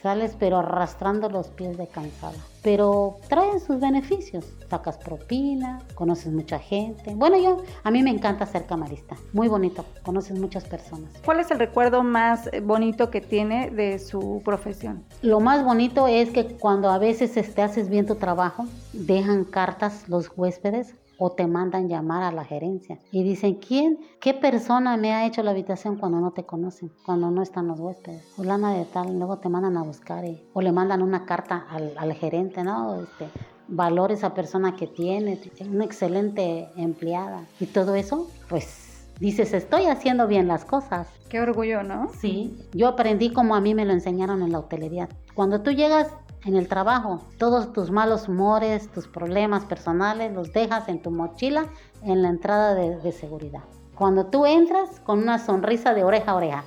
Sales 0.03 0.35
pero 0.37 0.57
arrastrando 0.57 1.29
los 1.29 1.47
pies 1.47 1.77
de 1.77 1.87
cansada. 1.87 2.35
Pero 2.61 3.19
traen 3.29 3.61
sus 3.61 3.79
beneficios. 3.79 4.45
Sacas 4.69 4.97
propina, 4.97 5.79
conoces 5.95 6.33
mucha 6.33 6.59
gente. 6.59 7.15
Bueno, 7.15 7.37
yo, 7.37 7.63
a 7.83 7.89
mí 7.89 8.03
me 8.03 8.09
encanta 8.09 8.45
ser 8.45 8.65
camarista. 8.65 9.15
Muy 9.31 9.47
bonito, 9.47 9.85
conoces 10.03 10.37
muchas 10.37 10.65
personas. 10.65 11.09
¿Cuál 11.23 11.39
es 11.39 11.51
el 11.51 11.59
recuerdo 11.59 12.03
más 12.03 12.49
eh, 12.51 12.59
bonito 12.59 13.09
que 13.09 13.21
tiene 13.21 13.71
de 13.71 13.97
su 13.97 14.41
profesión? 14.43 15.05
Lo 15.21 15.39
más 15.39 15.63
bonito 15.63 16.07
es 16.07 16.31
que 16.31 16.47
cuando 16.47 16.89
a 16.89 16.97
veces 16.97 17.37
este, 17.37 17.61
haces 17.61 17.87
bien 17.87 18.05
tu 18.05 18.15
trabajo, 18.15 18.65
dejan 18.91 19.45
cartas 19.45 20.09
los 20.09 20.29
huéspedes 20.35 20.95
o 21.25 21.31
te 21.31 21.47
mandan 21.47 21.87
llamar 21.87 22.21
a 22.21 22.33
la 22.33 22.43
gerencia 22.43 22.99
y 23.09 23.23
dicen, 23.23 23.55
¿quién, 23.55 23.97
qué 24.19 24.33
persona 24.33 24.97
me 24.97 25.13
ha 25.13 25.25
hecho 25.25 25.41
la 25.41 25.51
habitación 25.51 25.95
cuando 25.95 26.19
no 26.19 26.31
te 26.31 26.43
conocen, 26.43 26.91
cuando 27.05 27.31
no 27.31 27.41
están 27.41 27.65
los 27.69 27.79
huéspedes? 27.79 28.25
Fulana 28.35 28.73
de 28.73 28.83
tal, 28.83 29.17
luego 29.17 29.37
te 29.37 29.47
mandan 29.47 29.77
a 29.77 29.83
buscar 29.83 30.25
o 30.51 30.61
le 30.61 30.73
mandan 30.73 31.01
una 31.01 31.25
carta 31.25 31.65
al, 31.69 31.93
al 31.97 32.11
gerente, 32.11 32.61
¿no? 32.65 33.03
Este, 33.03 33.29
valora 33.69 34.13
esa 34.13 34.33
persona 34.33 34.75
que 34.75 34.85
tiene, 34.85 35.39
una 35.71 35.85
excelente 35.85 36.67
empleada 36.75 37.45
y 37.57 37.67
todo 37.67 37.95
eso, 37.95 38.27
pues 38.49 39.07
dices, 39.21 39.53
estoy 39.53 39.85
haciendo 39.85 40.27
bien 40.27 40.49
las 40.49 40.65
cosas. 40.65 41.07
Qué 41.29 41.39
orgullo, 41.39 41.83
¿no? 41.83 42.11
Sí, 42.19 42.67
yo 42.73 42.89
aprendí 42.89 43.31
como 43.31 43.55
a 43.55 43.61
mí 43.61 43.73
me 43.73 43.85
lo 43.85 43.93
enseñaron 43.93 44.41
en 44.41 44.51
la 44.51 44.59
hotelería. 44.59 45.07
Cuando 45.35 45.61
tú 45.61 45.71
llegas 45.71 46.13
en 46.45 46.55
el 46.55 46.67
trabajo, 46.67 47.21
todos 47.37 47.71
tus 47.73 47.91
malos 47.91 48.27
humores, 48.27 48.89
tus 48.89 49.07
problemas 49.07 49.65
personales, 49.65 50.33
los 50.33 50.51
dejas 50.51 50.89
en 50.89 51.01
tu 51.01 51.11
mochila 51.11 51.67
en 52.03 52.21
la 52.21 52.29
entrada 52.29 52.75
de, 52.75 53.11
seguridad. 53.11 53.61
Cuando 53.95 54.25
tú 54.25 54.45
entras 54.45 54.99
con 55.01 55.19
una 55.19 55.39
sonrisa 55.39 55.93
de 55.93 56.03
oreja 56.03 56.31
a 56.31 56.35
oreja 56.35 56.63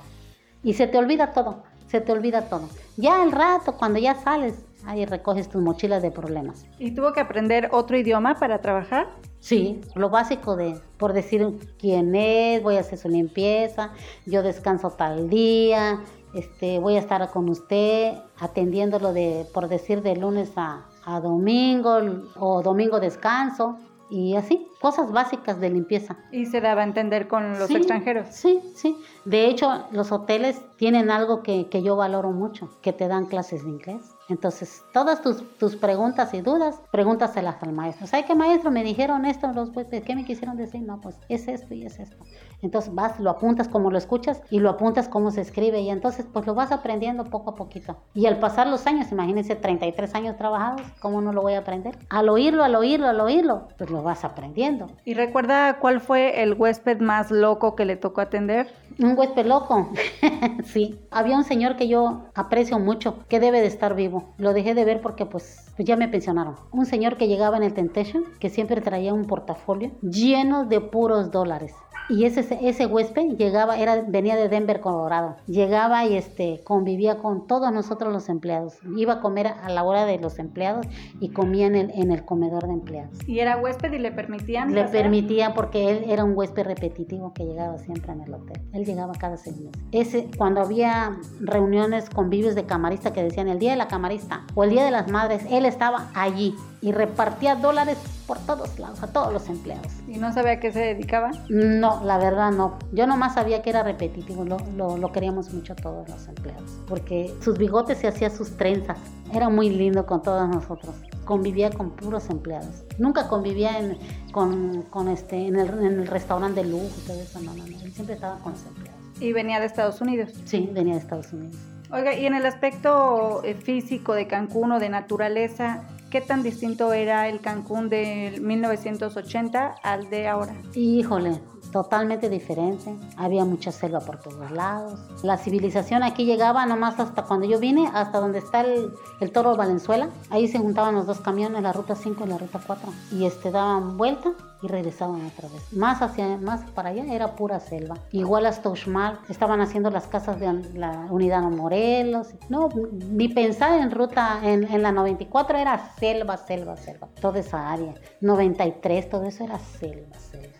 y 0.63 0.73
se 0.73 0.87
te 0.87 0.97
olvida 0.97 1.33
todo, 1.33 1.63
se 1.87 2.01
te 2.01 2.11
olvida 2.11 2.49
todo. 2.49 2.67
Ya 2.95 3.21
al 3.21 3.31
rato, 3.31 3.73
cuando 3.77 3.99
ya 3.99 4.15
sales, 4.15 4.65
ahí 4.85 5.05
recoges 5.05 5.49
tus 5.49 5.61
mochilas 5.61 6.01
de 6.01 6.11
problemas. 6.11 6.65
¿Y 6.79 6.91
tuvo 6.91 7.13
que 7.13 7.19
aprender 7.19 7.69
otro 7.71 7.97
idioma 7.97 8.35
para 8.35 8.59
trabajar? 8.59 9.07
Sí, 9.47 9.79
lo 9.95 10.09
básico 10.09 10.57
de, 10.57 10.77
por 10.97 11.13
decir 11.13 11.57
quién 11.79 12.13
es, 12.15 12.61
voy 12.61 12.75
a 12.75 12.81
hacer 12.81 12.97
su 12.99 13.07
limpieza, 13.07 13.91
yo 14.25 14.43
descanso 14.43 14.89
tal 14.89 15.29
día, 15.29 16.01
este, 16.33 16.79
voy 16.79 16.97
a 16.97 16.99
estar 16.99 17.29
con 17.31 17.47
usted 17.47 18.15
atendiéndolo 18.39 19.13
de, 19.13 19.45
por 19.53 19.69
decir, 19.69 20.01
de 20.01 20.17
lunes 20.17 20.51
a, 20.57 20.85
a 21.05 21.21
domingo 21.21 21.97
o 22.37 22.61
domingo 22.61 22.99
descanso 22.99 23.77
y 24.09 24.35
así, 24.35 24.67
cosas 24.81 25.13
básicas 25.13 25.61
de 25.61 25.69
limpieza. 25.69 26.17
¿Y 26.31 26.45
se 26.45 26.59
daba 26.59 26.81
a 26.81 26.83
entender 26.83 27.29
con 27.29 27.57
los 27.57 27.67
Sí, 27.67 27.77
extranjeros? 27.77 28.27
Sí, 28.31 28.59
sí. 28.75 28.97
De 29.23 29.45
hecho, 29.47 29.85
los 29.91 30.11
hoteles 30.11 30.61
tienen 30.75 31.09
algo 31.09 31.41
que, 31.41 31.67
que 31.69 31.83
yo 31.83 31.95
valoro 31.95 32.31
mucho, 32.31 32.69
que 32.81 32.91
te 32.91 33.07
dan 33.07 33.27
clases 33.27 33.63
de 33.63 33.69
inglés. 33.69 34.16
Entonces, 34.29 34.83
todas 34.93 35.21
tus, 35.21 35.43
tus 35.57 35.75
preguntas 35.75 36.33
y 36.33 36.41
dudas, 36.41 36.81
pregúntaselas 36.91 37.61
al 37.63 37.71
maestro. 37.71 38.07
¿Sabe 38.07 38.25
qué 38.25 38.35
maestro 38.35 38.71
me 38.71 38.83
dijeron 38.83 39.25
esto? 39.25 39.47
Los 39.53 39.75
huéspedes? 39.75 40.03
¿Qué 40.03 40.15
me 40.15 40.25
quisieron 40.25 40.57
decir? 40.57 40.81
No, 40.81 40.99
pues 40.99 41.15
es 41.29 41.47
esto 41.47 41.73
y 41.73 41.85
es 41.85 41.99
esto. 41.99 42.17
Entonces 42.61 42.93
vas, 42.93 43.19
lo 43.19 43.29
apuntas 43.29 43.67
como 43.67 43.91
lo 43.91 43.97
escuchas 43.97 44.41
y 44.49 44.59
lo 44.59 44.69
apuntas 44.69 45.07
como 45.07 45.31
se 45.31 45.41
escribe 45.41 45.79
y 45.79 45.89
entonces 45.89 46.25
pues 46.31 46.45
lo 46.47 46.55
vas 46.55 46.71
aprendiendo 46.71 47.25
poco 47.25 47.51
a 47.51 47.55
poquito. 47.55 47.97
Y 48.13 48.25
al 48.25 48.39
pasar 48.39 48.67
los 48.67 48.87
años, 48.87 49.11
imagínense 49.11 49.55
33 49.55 50.15
años 50.15 50.37
trabajados, 50.37 50.81
¿cómo 50.99 51.21
no 51.21 51.33
lo 51.33 51.41
voy 51.41 51.53
a 51.53 51.59
aprender? 51.59 51.97
Al 52.09 52.29
oírlo, 52.29 52.63
al 52.63 52.75
oírlo, 52.75 53.07
al 53.07 53.19
oírlo, 53.19 53.67
pues 53.77 53.89
lo 53.89 54.01
vas 54.01 54.23
aprendiendo. 54.25 54.87
¿Y 55.05 55.13
recuerda 55.13 55.77
cuál 55.79 56.01
fue 56.01 56.41
el 56.41 56.53
huésped 56.53 56.99
más 56.99 57.31
loco 57.31 57.75
que 57.75 57.85
le 57.85 57.95
tocó 57.95 58.21
atender? 58.21 58.67
Un 58.99 59.17
huésped 59.17 59.45
loco. 59.45 59.91
sí. 60.63 60.99
Había 61.11 61.37
un 61.37 61.43
señor 61.43 61.75
que 61.75 61.87
yo 61.87 62.23
aprecio 62.33 62.79
mucho, 62.79 63.19
que 63.29 63.39
debe 63.39 63.61
de 63.61 63.67
estar 63.67 63.95
vivo. 63.95 64.16
Lo 64.37 64.53
dejé 64.53 64.73
de 64.73 64.85
ver 64.85 65.01
porque 65.01 65.25
pues, 65.25 65.71
pues 65.75 65.87
ya 65.87 65.95
me 65.95 66.07
pensionaron. 66.07 66.55
Un 66.71 66.85
señor 66.85 67.17
que 67.17 67.27
llegaba 67.27 67.57
en 67.57 67.63
el 67.63 67.73
Temptation, 67.73 68.23
que 68.39 68.49
siempre 68.49 68.81
traía 68.81 69.13
un 69.13 69.25
portafolio 69.25 69.91
lleno 70.01 70.65
de 70.65 70.81
puros 70.81 71.31
dólares. 71.31 71.73
Y 72.09 72.23
ese, 72.23 72.57
ese 72.61 72.85
huésped 72.85 73.35
llegaba, 73.37 73.77
era, 73.77 74.01
venía 74.07 74.37
de 74.37 74.47
Denver, 74.47 74.79
Colorado. 74.79 75.35
Llegaba 75.45 76.05
y 76.05 76.15
este, 76.15 76.61
convivía 76.63 77.17
con 77.17 77.47
todos 77.47 77.71
nosotros 77.73 78.13
los 78.13 78.29
empleados. 78.29 78.77
Iba 78.95 79.15
a 79.15 79.19
comer 79.19 79.47
a 79.47 79.69
la 79.69 79.83
hora 79.83 80.05
de 80.05 80.17
los 80.17 80.39
empleados 80.39 80.85
y 81.19 81.29
comía 81.29 81.67
en 81.67 81.75
el, 81.75 81.91
en 81.91 82.11
el 82.11 82.23
comedor 82.23 82.65
de 82.65 82.73
empleados. 82.73 83.17
¿Y 83.27 83.39
era 83.39 83.57
huésped 83.57 83.91
y 83.91 83.99
le 83.99 84.11
permitían? 84.13 84.73
Le 84.73 84.85
permitía 84.85 85.53
porque 85.53 85.89
él 85.89 86.05
era 86.07 86.23
un 86.23 86.31
huésped 86.33 86.63
repetitivo 86.63 87.33
que 87.33 87.43
llegaba 87.43 87.77
siempre 87.77 88.13
en 88.13 88.21
el 88.21 88.33
hotel. 88.33 88.61
Él 88.71 88.85
llegaba 88.85 89.11
cada 89.13 89.35
seis 89.35 89.57
meses. 89.57 89.83
Ese, 89.91 90.29
cuando 90.37 90.61
había 90.61 91.17
reuniones, 91.41 92.09
convivios 92.09 92.55
de 92.55 92.65
camarista 92.65 93.11
que 93.11 93.21
decían 93.21 93.49
el 93.49 93.59
día 93.59 93.71
de 93.71 93.77
la 93.77 93.89
camarista 93.89 94.06
o 94.55 94.63
el 94.63 94.69
día 94.69 94.85
de 94.85 94.91
las 94.91 95.09
madres, 95.09 95.43
él 95.49 95.65
estaba 95.65 96.09
allí 96.13 96.55
y 96.81 96.91
repartía 96.91 97.55
dólares 97.55 97.97
por 98.27 98.37
todos 98.39 98.77
lados, 98.77 99.01
a 99.03 99.07
todos 99.07 99.33
los 99.33 99.47
empleados. 99.49 99.91
¿Y 100.07 100.17
no 100.17 100.31
sabía 100.33 100.53
a 100.53 100.59
qué 100.59 100.71
se 100.71 100.79
dedicaba? 100.79 101.31
No, 101.49 102.03
la 102.03 102.17
verdad 102.17 102.51
no. 102.51 102.77
Yo 102.91 103.07
nomás 103.07 103.33
sabía 103.33 103.61
que 103.61 103.69
era 103.69 103.83
repetitivo, 103.83 104.45
lo, 104.45 104.57
lo, 104.75 104.97
lo 104.97 105.11
queríamos 105.11 105.53
mucho 105.53 105.75
todos 105.75 106.07
los 106.09 106.27
empleados, 106.27 106.77
porque 106.87 107.33
sus 107.41 107.57
bigotes 107.57 107.97
se 107.99 108.07
hacía 108.07 108.29
sus 108.29 108.55
trenzas. 108.57 108.97
Era 109.33 109.49
muy 109.49 109.69
lindo 109.69 110.05
con 110.05 110.21
todos 110.21 110.47
nosotros. 110.47 110.95
Convivía 111.25 111.69
con 111.69 111.91
puros 111.91 112.29
empleados. 112.29 112.83
Nunca 112.97 113.27
convivía 113.27 113.77
en, 113.79 113.97
con, 114.31 114.83
con 114.83 115.09
este, 115.09 115.47
en, 115.47 115.57
el, 115.57 115.69
en 115.69 115.99
el 115.99 116.07
restaurante 116.07 116.63
de 116.63 116.69
lujo 116.69 116.85
y 117.03 117.07
todo 117.07 117.19
eso. 117.19 117.39
No, 117.41 117.53
no, 117.53 117.65
no. 117.65 117.81
Él 117.81 117.93
siempre 117.93 118.15
estaba 118.15 118.37
con 118.39 118.53
los 118.53 118.65
empleados. 118.65 118.97
Y 119.19 119.33
venía 119.33 119.59
de 119.59 119.65
Estados 119.65 119.99
Unidos. 119.99 120.29
Sí, 120.45 120.69
venía 120.71 120.93
de 120.93 120.99
Estados 120.99 121.33
Unidos. 121.33 121.57
Oiga, 121.89 122.13
y 122.13 122.25
en 122.25 122.35
el 122.35 122.45
aspecto 122.45 123.41
eh, 123.45 123.53
físico 123.53 124.13
de 124.13 124.27
Cancún 124.27 124.73
o 124.73 124.79
de 124.79 124.89
naturaleza, 124.89 125.87
¿qué 126.11 126.19
tan 126.19 126.43
distinto 126.43 126.91
era 126.91 127.29
el 127.29 127.39
Cancún 127.39 127.87
del 127.87 128.41
1980 128.41 129.75
al 129.83 130.09
de 130.09 130.27
ahora? 130.27 130.53
Híjole, 130.73 131.39
totalmente 131.83 132.27
diferente. 132.27 132.95
Había 133.17 133.45
mucha 133.45 133.71
selva 133.71 133.99
por 133.99 134.17
todos 134.17 134.49
lados. 134.49 134.99
La 135.21 135.37
civilización 135.37 136.01
aquí 136.01 136.25
llegaba 136.25 136.65
nomás 136.65 136.99
hasta 136.99 137.21
cuando 137.21 137.45
yo 137.45 137.59
vine, 137.59 137.87
hasta 137.93 138.19
donde 138.19 138.39
está 138.39 138.61
el, 138.61 138.91
toro 139.31 139.55
Valenzuela. 139.55 140.09
Ahí 140.31 140.47
se 140.47 140.57
juntaban 140.57 140.95
los 140.95 141.05
dos 141.05 141.19
camiones, 141.19 141.61
la 141.61 141.73
ruta 141.73 141.93
5 141.93 142.23
y 142.25 142.29
la 142.29 142.39
ruta 142.39 142.59
4. 142.65 142.91
Y 143.11 143.25
este 143.25 143.51
daban 143.51 143.95
vuelta 143.95 144.31
y 144.63 144.67
regresaban 144.67 145.23
otra 145.23 145.49
vez. 145.49 145.71
Más 145.71 146.01
hacia 146.01 146.37
más 146.37 146.61
para 146.71 146.89
allá 146.89 147.13
era 147.13 147.35
pura 147.35 147.59
selva. 147.59 147.95
Igual 148.11 148.47
hasta 148.47 148.69
Uxmal, 148.69 149.19
estaban 149.29 149.61
haciendo 149.61 149.91
las 149.91 150.07
casas 150.07 150.39
de 150.39 150.51
la 150.73 151.05
unidad 151.11 151.43
Morelos. 151.43 152.29
No, 152.49 152.69
ni 152.91 153.27
pensar 153.27 153.79
en 153.79 153.91
ruta, 153.91 154.39
en, 154.41 154.63
en 154.63 154.81
la 154.81 154.91
94 154.91 155.59
era 155.59 155.91
selva, 155.99 156.37
selva, 156.37 156.75
selva. 156.75 157.07
Toda 157.21 157.39
esa 157.39 157.69
área. 157.69 157.93
93, 158.21 159.09
todo 159.09 159.25
eso 159.25 159.43
era 159.43 159.59
selva, 159.59 160.17
selva. 160.17 160.56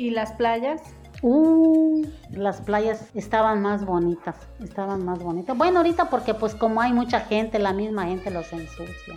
¿Y 0.00 0.08
las 0.08 0.32
playas? 0.32 0.80
Uh, 1.20 2.06
las 2.30 2.62
playas 2.62 3.10
estaban 3.14 3.60
más 3.60 3.84
bonitas, 3.84 4.34
estaban 4.58 5.04
más 5.04 5.22
bonitas. 5.22 5.54
Bueno, 5.58 5.80
ahorita 5.80 6.08
porque 6.08 6.32
pues 6.32 6.54
como 6.54 6.80
hay 6.80 6.94
mucha 6.94 7.20
gente, 7.20 7.58
la 7.58 7.74
misma 7.74 8.06
gente 8.06 8.30
los 8.30 8.50
ensucia. 8.50 9.16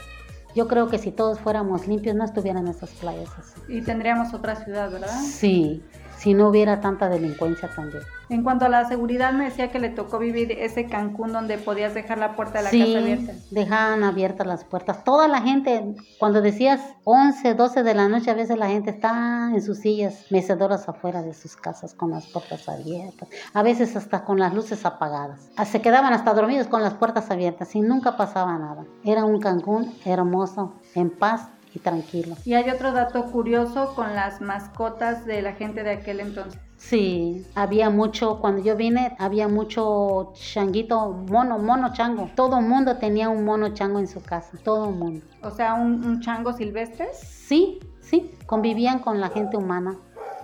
Yo 0.54 0.68
creo 0.68 0.90
que 0.90 0.98
si 0.98 1.12
todos 1.12 1.40
fuéramos 1.40 1.88
limpios 1.88 2.18
no 2.18 2.25
estuvieran 2.25 2.68
esas 2.68 2.90
playas 2.96 3.30
así. 3.40 3.62
Y 3.70 3.82
tendríamos 3.82 4.34
otra 4.34 4.58
ciudad, 4.58 4.92
¿verdad? 4.92 5.22
Sí, 5.22 5.82
si 6.24 6.34
no 6.34 6.48
hubiera 6.48 6.80
tanta 6.80 7.10
delincuencia 7.10 7.70
también. 7.75 8.01
En 8.30 8.44
cuanto 8.44 8.65
a 8.65 8.70
la 8.70 8.86
seguridad, 8.86 9.34
me 9.34 9.44
decía 9.44 9.70
que 9.72 9.80
le 9.80 9.89
tocó 9.89 10.20
vivir 10.20 10.53
ese 10.53 10.86
Cancún 10.86 11.34
donde 11.34 11.58
podías 11.58 11.94
dejar 11.94 12.18
la 12.18 12.38
puerta 12.38 12.60
de 12.60 12.63
la 12.63 12.70
sí, 12.70 12.80
casa 12.80 12.98
abierta. 13.00 13.34
dejaban 13.51 14.03
abiertas 14.06 14.48
las 14.48 14.63
puertas. 14.63 15.03
Toda 15.03 15.27
la 15.27 15.42
gente, 15.42 15.96
cuando 16.20 16.42
decías 16.42 16.80
11, 17.03 17.56
12 17.56 17.84
de 17.84 17.94
la 17.94 18.08
noche, 18.08 18.32
a 18.32 18.36
veces 18.36 18.58
la 18.58 18.70
gente 18.70 18.92
está 18.92 19.51
en 19.53 19.62
sus 19.62 19.80
sillas 19.80 20.25
mecedoras 20.32 20.88
afuera 20.88 21.22
de 21.22 21.34
sus 21.34 21.58
casas 21.58 21.94
con 21.94 22.12
las 22.12 22.25
puertas 22.27 22.70
abiertas. 22.70 23.27
A 23.53 23.62
veces 23.62 23.96
hasta 23.98 24.24
con 24.24 24.39
las 24.39 24.53
luces 24.53 24.86
apagadas. 24.86 25.51
Ah, 25.58 25.65
Se 25.65 25.82
quedaban 25.82 26.13
hasta 26.13 26.34
dormidos 26.34 26.68
con 26.68 26.82
las 26.82 26.94
puertas 26.94 27.30
abiertas 27.32 27.75
y 27.75 27.82
nunca 27.82 28.15
pasaba 28.15 28.58
nada. 28.58 28.86
Era 29.03 29.25
un 29.25 29.42
Cancún 29.42 29.94
hermoso, 30.06 30.74
en 30.96 31.10
paz 31.10 31.50
y 31.74 31.80
tranquilo. 31.80 32.36
Y 32.46 32.53
hay 32.53 32.70
otro 32.70 32.92
dato 32.92 33.25
curioso 33.32 33.94
con 33.96 34.15
las 34.15 34.42
mascotas 34.42 35.25
de 35.25 35.42
la 35.42 35.53
gente 35.53 35.84
de 35.84 35.92
aquel 35.92 36.20
entonces. 36.20 36.60
Sí, 36.77 37.46
había 37.56 37.89
mucho, 37.89 38.39
cuando 38.39 38.62
yo 38.62 38.75
vine, 38.75 39.15
había 39.18 39.48
mucho 39.48 40.34
changuito, 40.36 41.12
mono, 41.30 41.58
mono 41.58 41.94
chango. 41.94 42.30
Todo 42.36 42.60
el 42.60 42.65
mundo 42.65 42.98
tenía 42.98 43.30
un 43.30 43.46
mono 43.46 43.70
chango 43.74 44.00
en 44.00 44.08
su 44.08 44.22
casa, 44.22 44.58
todo 44.63 44.89
el 44.89 44.96
mundo. 44.96 45.25
O 45.42 45.51
sea, 45.51 45.75
un, 45.75 46.03
un 46.06 46.20
chango 46.20 46.51
silvestre. 46.51 47.08
Sí, 47.13 47.80
sí, 48.01 48.32
convivían 48.46 49.00
con 49.00 49.22
la 49.22 49.30
gente 49.30 49.56
humana. 49.56 49.96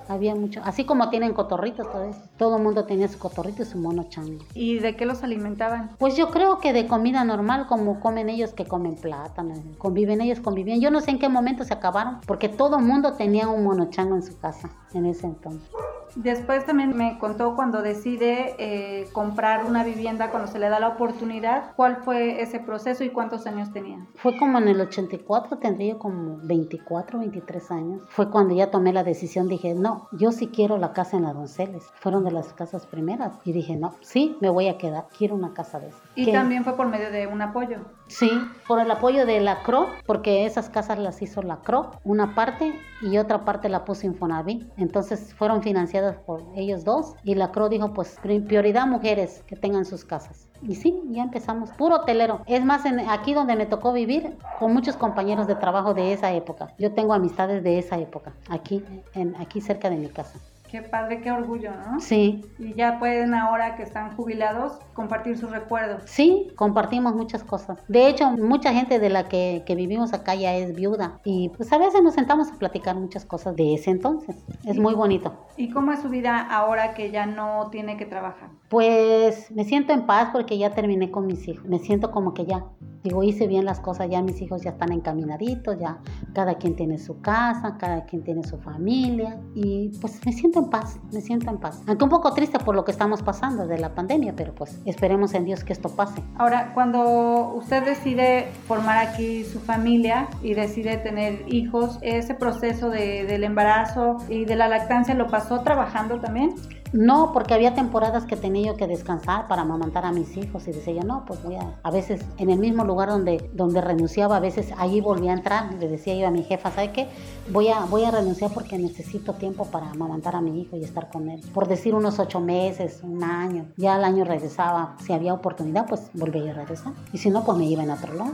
Había 0.10 0.34
mucho, 0.34 0.60
así 0.63 0.86
como 0.86 1.10
tienen 1.12 1.34
cotorritos, 1.34 1.89
todo 1.92 2.04
eso. 2.04 2.20
Todo 2.38 2.58
el 2.58 2.63
mundo 2.63 2.86
tenía 2.86 3.08
su 3.08 3.20
cotorrito 3.20 3.62
y 3.62 3.66
su 3.66 3.78
mono 3.78 4.06
chango. 4.10 4.44
¿Y 4.56 4.80
de 4.80 4.96
qué 4.96 5.06
los 5.06 5.22
alimentaban? 5.22 5.92
Pues 6.00 6.18
yo 6.18 6.32
creo 6.32 6.58
que 6.60 6.74
de 6.74 6.88
comida 6.88 7.24
normal, 7.24 7.68
como 7.68 8.00
comen 8.00 8.28
ellos 8.28 8.54
que 8.54 8.66
comen 8.66 8.96
plátano, 8.96 9.54
conviven 9.78 10.22
ellos, 10.22 10.39
convivían. 10.39 10.82
Yo 10.82 10.89
no 10.89 11.00
sé 11.00 11.12
en 11.12 11.20
qué 11.20 11.30
momento 11.30 11.63
se 11.63 11.75
acabaron, 11.75 12.22
porque 12.25 12.50
todo 12.50 12.80
el 12.80 12.86
mundo 12.86 13.13
tenía 13.13 13.48
un 13.50 13.63
mono 13.63 13.92
chango 13.92 14.16
en 14.16 14.24
su 14.24 14.36
casa 14.39 14.72
en 14.96 15.06
ese 15.06 15.28
entonces. 15.28 15.70
Después 16.16 16.66
también 16.66 16.96
me 16.96 17.18
contó 17.20 17.56
cuando 17.56 17.82
decide 17.82 18.56
eh, 18.58 19.08
comprar 19.12 19.66
una 19.66 19.84
vivienda, 19.84 20.32
cuando 20.32 20.51
se 20.51 20.60
le 20.60 20.70
da 20.70 20.80
la 20.80 20.89
oportunidad, 20.89 21.74
cuál 21.75 21.98
fue 21.98 22.42
ese 22.42 22.60
proceso 22.60 23.04
y 23.04 23.10
cuántos 23.10 23.46
años 23.48 23.72
tenía. 23.72 24.08
Fue 24.16 24.38
como 24.38 24.58
en 24.58 24.68
el 24.68 24.82
84, 24.82 25.58
tendría 25.58 25.98
como 25.98 26.38
24, 26.44 27.20
23 27.20 27.72
años. 27.72 28.01
Fue 28.10 28.30
cuando 28.30 28.56
ya 28.56 28.72
tomé 28.72 28.94
la 28.94 29.04
decisión, 29.04 29.48
dije, 29.48 29.74
no, 29.74 30.08
yo 30.12 30.32
sí 30.32 30.48
quiero 30.48 30.78
la 30.78 30.94
casa 30.94 31.18
en 31.18 31.24
la 31.24 31.34
Donceles. 31.34 31.84
Fueron 31.96 32.24
de 32.24 32.32
las 32.32 32.54
casas 32.54 32.86
primeras. 32.86 33.38
Y 33.44 33.51
dije, 33.51 33.75
no, 33.75 33.96
sí, 34.01 34.38
me 34.42 34.50
voy 34.50 34.68
a 34.68 34.78
quedar, 34.78 35.08
quiero 35.18 35.36
una 35.36 35.54
casa 35.54 35.80
de 35.80 35.89
esa. 35.89 36.00
Y 36.16 36.32
también 36.32 36.63
fue 36.63 36.75
por 36.75 36.88
medio 36.88 37.12
de 37.12 37.28
un 37.28 37.42
apoyo. 37.42 37.78
Sí, 38.10 38.32
por 38.68 38.80
el 38.80 38.89
apoyo 38.89 39.28
de 39.28 39.39
la 39.39 39.62
CRO, 39.62 39.88
porque 40.08 40.46
esas 40.46 40.70
casas 40.70 40.98
las 40.98 41.22
hizo 41.22 41.44
la 41.44 41.58
CRO, 41.58 41.92
una 42.04 42.34
parte 42.34 42.74
y 43.01 43.18
otra 43.20 43.46
parte 43.46 43.70
la 43.70 43.86
puso 43.86 44.08
Infonavit. 44.08 44.68
Entonces 44.78 45.34
fueron 45.36 45.62
financiadas 45.62 46.18
por 46.18 46.44
ellos 46.56 46.84
dos 46.84 47.13
y 47.24 47.36
la 47.36 47.51
CRO 47.51 47.70
dijo 47.70 47.94
pues 47.94 48.18
prioridad 48.22 48.88
mujeres 48.88 49.44
que 49.46 49.56
tengan 49.56 49.86
sus 49.86 50.06
casas. 50.06 50.50
Y 50.63 50.75
sí, 50.75 51.01
ya 51.12 51.24
empezamos, 51.24 51.70
puro 51.72 51.98
hotelero. 51.98 52.42
Es 52.48 52.66
más, 52.66 52.84
en, 52.86 53.00
aquí 53.00 53.34
donde 53.34 53.56
me 53.56 53.68
tocó 53.68 53.94
vivir, 53.94 54.38
con 54.58 54.74
muchos 54.74 54.98
compañeros 54.98 55.46
de 55.48 55.56
trabajo 55.56 55.94
de 55.94 56.12
esa 56.12 56.34
época. 56.34 56.74
Yo 56.80 56.94
tengo 56.94 57.13
amistades 57.13 57.63
de 57.63 57.78
esa 57.78 57.98
época, 58.00 58.34
aquí, 58.50 58.84
en, 59.13 59.36
aquí 59.36 59.62
cerca 59.62 59.89
de 59.89 59.98
mi 59.98 60.10
casa. 60.10 60.39
Qué 60.69 60.83
padre, 60.83 61.21
qué 61.21 61.31
orgullo, 61.31 61.71
¿no? 61.71 61.99
Sí. 61.99 62.45
Y 62.59 62.75
ya 62.75 62.99
pueden 62.99 63.33
ahora 63.33 63.75
que 63.75 63.81
están 63.81 64.15
jubilados 64.15 64.77
compartir 64.93 65.35
sus 65.35 65.49
recuerdos. 65.49 66.03
Sí, 66.05 66.51
compartimos 66.55 67.15
muchas 67.15 67.43
cosas. 67.43 67.79
De 67.88 68.07
hecho, 68.07 68.29
mucha 68.31 68.71
gente 68.71 68.99
de 68.99 69.09
la 69.09 69.27
que, 69.27 69.63
que 69.65 69.73
vivimos 69.73 70.13
acá 70.13 70.35
ya 70.35 70.53
es 70.55 70.75
viuda 70.75 71.21
y 71.23 71.49
pues 71.49 71.73
a 71.73 71.79
veces 71.79 72.03
nos 72.03 72.13
sentamos 72.13 72.51
a 72.51 72.55
platicar 72.59 72.95
muchas 72.95 73.25
cosas 73.25 73.55
de 73.55 73.73
ese 73.73 73.89
entonces. 73.89 74.35
Es 74.63 74.77
muy 74.77 74.93
bonito. 74.93 75.33
¿Y 75.57 75.71
cómo 75.71 75.91
es 75.91 76.01
su 76.01 76.09
vida 76.09 76.39
ahora 76.39 76.93
que 76.93 77.09
ya 77.09 77.25
no 77.25 77.69
tiene 77.71 77.97
que 77.97 78.05
trabajar? 78.05 78.49
Pues 78.69 79.51
me 79.51 79.63
siento 79.63 79.93
en 79.93 80.05
paz 80.05 80.29
porque 80.31 80.59
ya 80.59 80.69
terminé 80.69 81.09
con 81.09 81.25
mis 81.25 81.47
hijos. 81.47 81.65
Me 81.65 81.79
siento 81.79 82.11
como 82.11 82.35
que 82.35 82.45
ya, 82.45 82.65
digo, 83.03 83.23
hice 83.23 83.47
bien 83.47 83.65
las 83.65 83.79
cosas, 83.79 84.07
ya 84.09 84.21
mis 84.21 84.39
hijos 84.41 84.61
ya 84.61 84.71
están 84.71 84.91
encaminaditos, 84.91 85.79
ya 85.79 85.97
cada 86.33 86.55
quien 86.55 86.75
tiene 86.75 86.99
su 86.99 87.19
casa, 87.21 87.77
cada 87.79 88.05
quien 88.05 88.23
tiene 88.23 88.43
su 88.43 88.59
familia 88.59 89.41
y 89.55 89.89
pues 89.99 90.23
me 90.25 90.31
siento 90.31 90.59
en 90.60 90.70
paz, 90.70 91.00
me 91.12 91.22
siento 91.22 91.50
en 91.50 91.58
paz. 91.58 91.82
Aunque 91.88 92.04
un 92.04 92.10
poco 92.10 92.34
triste 92.34 92.60
por 92.60 92.75
lo 92.75 92.86
que 92.86 92.92
estamos 92.92 93.22
pasando 93.22 93.68
de 93.68 93.78
la 93.78 93.94
pandemia, 93.96 94.34
pero 94.36 94.54
pues 94.54 94.80
esperemos 94.86 95.34
en 95.34 95.46
Dios 95.46 95.63
que 95.63 95.74
esto 95.74 95.89
pase. 95.89 96.22
Ahora, 96.38 96.74
cuando 96.74 97.54
usted 97.56 97.84
decide 97.84 98.48
formar 98.68 98.98
aquí 98.98 99.44
su 99.44 99.60
familia 99.60 100.28
y 100.42 100.54
decide 100.54 100.98
tener 100.98 101.44
hijos, 101.48 102.00
ese 102.01 102.34
proceso 102.34 102.89
de, 102.89 103.25
del 103.25 103.44
embarazo 103.44 104.18
y 104.30 104.46
de 104.46 104.56
la 104.56 104.68
lactancia 104.68 105.13
lo 105.13 105.28
pasó 105.28 105.62
trabajando 105.62 106.20
también. 106.20 106.56
No, 106.91 107.31
porque 107.34 107.53
había 107.53 107.75
temporadas 107.75 108.25
que 108.25 108.36
tenía 108.36 108.72
yo 108.72 108.77
que 108.77 108.88
descansar 108.88 109.48
para 109.48 109.62
amamantar 109.62 110.05
a 110.05 110.12
mis 110.12 110.36
hijos 110.38 110.67
y 110.67 110.72
decía 110.72 110.93
yo, 110.93 111.03
no, 111.03 111.24
pues 111.25 111.41
voy 111.43 111.55
a, 111.55 111.79
a 111.84 111.91
veces 111.91 112.25
en 112.38 112.50
el 112.50 112.60
mismo 112.60 112.84
lugar 112.84 113.10
donde, 113.10 113.50
donde 113.53 113.81
renunciaba, 113.81 114.38
a 114.38 114.39
veces 114.39 114.74
allí 114.77 115.01
volvía 115.01 115.31
a 115.31 115.36
entrar, 115.36 115.74
le 115.74 115.88
decía 115.88 116.15
yo 116.15 116.27
a 116.27 116.31
mi 116.31 116.43
jefa, 116.43 116.72
¿sabe 116.72 116.91
qué? 116.91 117.08
Voy 117.51 117.69
a, 117.69 117.81
voy 117.81 118.05
a 118.05 118.12
renunciar 118.12 118.51
porque 118.53 118.77
necesito 118.77 119.34
tiempo 119.34 119.65
para 119.65 119.89
amamantar 119.89 120.36
a 120.36 120.41
mi 120.41 120.62
hijo 120.62 120.77
y 120.77 120.84
estar 120.84 121.10
con 121.10 121.29
él. 121.29 121.41
Por 121.53 121.67
decir 121.67 121.93
unos 121.93 122.19
ocho 122.19 122.39
meses, 122.39 123.01
un 123.03 123.24
año, 123.24 123.67
ya 123.77 123.96
al 123.96 124.03
año 124.03 124.25
regresaba, 124.25 124.96
si 125.05 125.13
había 125.13 125.34
oportunidad, 125.34 125.86
pues 125.86 126.10
volvía 126.13 126.51
a 126.51 126.55
regresar. 126.55 126.93
Y 127.13 127.17
si 127.17 127.29
no, 127.29 127.43
pues 127.43 127.58
me 127.58 127.65
iba 127.65 127.84
en 127.84 127.91
otro 127.91 128.13
lugar. 128.13 128.34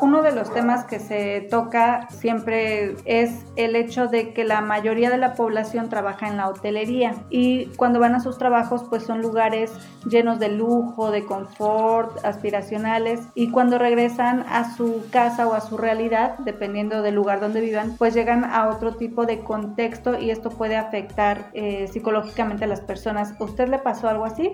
Uno 0.00 0.22
de 0.22 0.32
los 0.32 0.52
temas 0.52 0.84
que 0.84 1.00
se 1.00 1.46
toca 1.50 2.08
siempre 2.10 2.96
es 3.04 3.44
el 3.56 3.76
hecho 3.76 4.06
de 4.06 4.32
que 4.32 4.44
la 4.44 4.60
mayoría 4.60 5.10
de 5.10 5.18
la 5.18 5.34
población 5.34 5.88
trabaja 5.88 6.28
en 6.28 6.36
la 6.36 6.48
hotelería 6.48 7.14
y 7.30 7.66
cuando 7.76 7.95
van 7.98 8.14
a 8.14 8.20
sus 8.20 8.38
trabajos 8.38 8.84
pues 8.88 9.04
son 9.04 9.22
lugares 9.22 9.72
llenos 10.08 10.38
de 10.38 10.48
lujo, 10.48 11.10
de 11.10 11.24
confort, 11.24 12.24
aspiracionales 12.24 13.20
y 13.34 13.50
cuando 13.50 13.78
regresan 13.78 14.44
a 14.48 14.74
su 14.76 15.04
casa 15.10 15.46
o 15.46 15.54
a 15.54 15.60
su 15.60 15.76
realidad, 15.76 16.38
dependiendo 16.38 17.02
del 17.02 17.14
lugar 17.14 17.40
donde 17.40 17.60
vivan, 17.60 17.96
pues 17.96 18.14
llegan 18.14 18.44
a 18.44 18.68
otro 18.68 18.96
tipo 18.96 19.26
de 19.26 19.40
contexto 19.40 20.18
y 20.18 20.30
esto 20.30 20.50
puede 20.50 20.76
afectar 20.76 21.50
eh, 21.52 21.88
psicológicamente 21.88 22.64
a 22.64 22.68
las 22.68 22.80
personas. 22.80 23.34
¿A 23.40 23.44
usted 23.44 23.68
le 23.68 23.78
pasó 23.78 24.08
algo 24.08 24.24
así? 24.24 24.52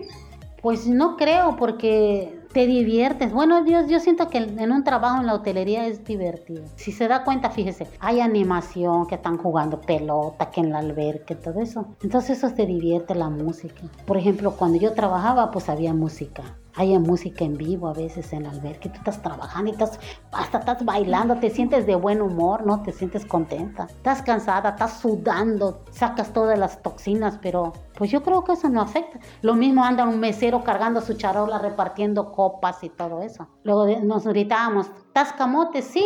Pues 0.61 0.87
no 0.87 1.17
creo 1.17 1.57
porque 1.57 2.39
te 2.53 2.67
diviertes. 2.67 3.33
Bueno, 3.33 3.65
yo, 3.65 3.87
yo 3.87 4.01
siento 4.01 4.29
que 4.29 4.39
en 4.39 4.73
un 4.73 4.85
trabajo 4.85 5.21
en 5.21 5.27
la 5.27 5.35
hotelería 5.35 5.87
es 5.87 6.05
divertido. 6.05 6.65
Si 6.77 6.93
se 6.93 7.09
da 7.09 7.25
cuenta, 7.25 7.51
fíjese, 7.51 7.87
hay 8.01 8.21
animación, 8.21 9.07
que 9.07 9.15
están 9.17 9.39
jugando 9.39 9.81
pelota, 9.81 10.51
que 10.51 10.61
en 10.61 10.71
la 10.71 10.79
alberca, 10.79 11.35
todo 11.35 11.61
eso. 11.61 11.87
Entonces 12.03 12.39
eso 12.39 12.55
te 12.55 12.67
divierte 12.67 13.15
la 13.15 13.29
música. 13.29 13.83
Por 14.07 14.17
ejemplo, 14.17 14.53
cuando 14.53 14.79
yo 14.79 14.93
trabajaba, 14.93 15.51
pues 15.51 15.69
había 15.69 15.95
música. 15.95 16.43
Hay 16.75 16.99
música 16.99 17.45
en 17.45 17.59
vivo 17.59 17.89
a 17.89 17.93
veces 17.93 18.33
en 18.33 18.45
la 18.45 18.51
alberca 18.51 18.91
tú 18.91 18.97
estás 18.97 19.21
trabajando 19.21 19.69
y 19.69 19.73
estás, 19.73 20.01
hasta 20.33 20.59
estás 20.59 20.83
bailando, 20.83 21.37
te 21.37 21.51
sientes 21.51 21.87
de 21.87 21.95
buen 21.97 22.23
humor, 22.23 22.65
¿no? 22.65 22.83
Te 22.83 22.93
sientes 22.93 23.27
contenta. 23.27 23.85
Estás 23.85 24.23
cansada, 24.23 24.71
estás 24.71 24.99
sudando, 24.99 25.85
sacas 25.91 26.33
todas 26.33 26.59
las 26.59 26.81
toxinas, 26.81 27.39
pero 27.43 27.75
pues 28.03 28.11
yo 28.11 28.25
creo 28.25 28.43
que 28.43 28.55
eso 28.55 28.69
no 28.69 28.81
afecta. 28.81 29.21
Lo 29.43 29.55
mismo 29.55 29.85
anda 29.85 30.09
un 30.09 30.19
mesero 30.19 30.65
cargando 30.65 31.01
su 31.01 31.15
charola, 31.15 31.61
repartiendo 31.61 32.33
copas 32.33 32.83
y 32.83 32.89
todo 32.89 33.23
eso. 33.23 33.47
Luego 33.63 33.87
nos 34.03 34.27
gritábamos, 34.27 34.91
¿tascamote? 35.13 35.83
Sí, 35.83 36.05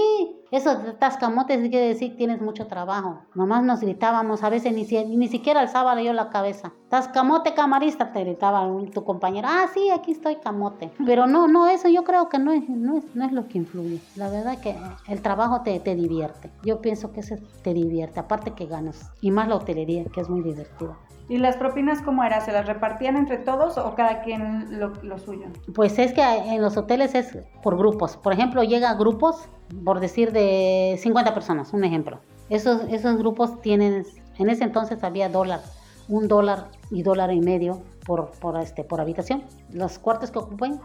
eso 0.51 0.77
de 0.77 0.93
tascamotes 0.93 1.59
quiere 1.71 1.89
decir 1.89 2.15
tienes 2.19 2.43
mucho 2.43 2.67
trabajo. 2.67 3.21
Nomás 3.35 3.63
nos 3.63 3.81
gritábamos, 3.81 4.43
a 4.43 4.51
veces 4.51 4.75
ni, 4.75 4.85
ni 5.17 5.29
siquiera 5.29 5.61
alzaba 5.61 5.99
yo 6.03 6.13
la 6.13 6.29
cabeza. 6.29 6.71
Tascamote 6.91 7.55
camarista, 7.55 8.13
te 8.13 8.25
gritaba 8.25 8.69
tu 8.93 9.03
compañero. 9.03 9.49
Ah, 9.51 9.65
sí, 9.73 9.89
aquí 9.89 10.13
estoy 10.13 10.37
camote. 10.37 10.93
Pero 11.07 11.27
no, 11.27 11.49
no, 11.49 11.67
eso 11.67 11.89
yo 11.89 12.05
creo 12.05 12.29
que 12.29 12.39
no 12.39 12.53
es, 12.53 12.69
no 12.69 12.99
es, 12.99 13.05
no 13.15 13.25
es 13.25 13.33
lo 13.33 13.49
que 13.49 13.57
influye. 13.57 14.03
La 14.17 14.29
verdad 14.29 14.61
que 14.61 14.77
el 15.09 15.23
trabajo 15.23 15.63
te, 15.63 15.81
te 15.81 15.95
divierte. 15.95 16.51
Yo 16.63 16.83
pienso 16.83 17.11
que 17.13 17.21
eso 17.21 17.37
te 17.63 17.73
divierte, 17.73 18.21
aparte 18.21 18.51
que 18.51 18.67
ganas. 18.67 19.11
Y 19.23 19.31
más 19.31 19.49
la 19.49 19.57
hotelería, 19.57 20.05
que 20.05 20.21
es 20.21 20.29
muy 20.29 20.43
divertida. 20.43 20.99
¿Y 21.29 21.39
las 21.39 21.57
propinas 21.57 22.03
cómo 22.03 22.23
era? 22.23 22.41
¿Se 22.41 22.53
las 22.53 22.67
repartían 22.67 23.17
entre 23.17 23.39
todos 23.39 23.79
o 23.79 23.95
cada 23.97 24.23
quien 24.23 24.79
lo, 24.79 25.19
suyo? 25.19 25.47
Pues 25.75 25.99
es 25.99 26.13
que 26.13 26.23
en 26.23 26.63
los 26.63 26.77
hoteles 26.77 27.15
es 27.17 27.39
por 27.63 27.77
grupos. 27.77 28.17
Por 28.17 28.33
ejemplo, 28.33 28.63
llega 28.63 28.91
a 28.91 28.95
grupos, 28.95 29.49
por 29.85 29.99
decir 29.99 30.31
de 30.33 30.97
50 31.01 31.35
personas, 31.35 31.73
un 31.73 31.83
ejemplo. 31.83 32.21
Esos, 32.49 32.83
esos 32.91 33.17
grupos 33.17 33.61
tienen, 33.61 34.07
en 34.39 34.51
ese 34.51 34.63
entonces 34.63 35.03
había 35.03 35.29
dólar, 35.29 35.63
un 36.09 36.29
dólar 36.29 36.69
y 36.91 37.03
dólar 37.03 37.33
y 37.33 37.41
medio 37.41 37.83
por, 38.07 38.31
por, 38.39 38.61
este, 38.61 38.85
por 38.85 39.01
habitación. 39.01 39.43
Los 39.73 39.99
cuartos 39.99 40.31
que 40.31 40.39
ocupen, 40.39 40.81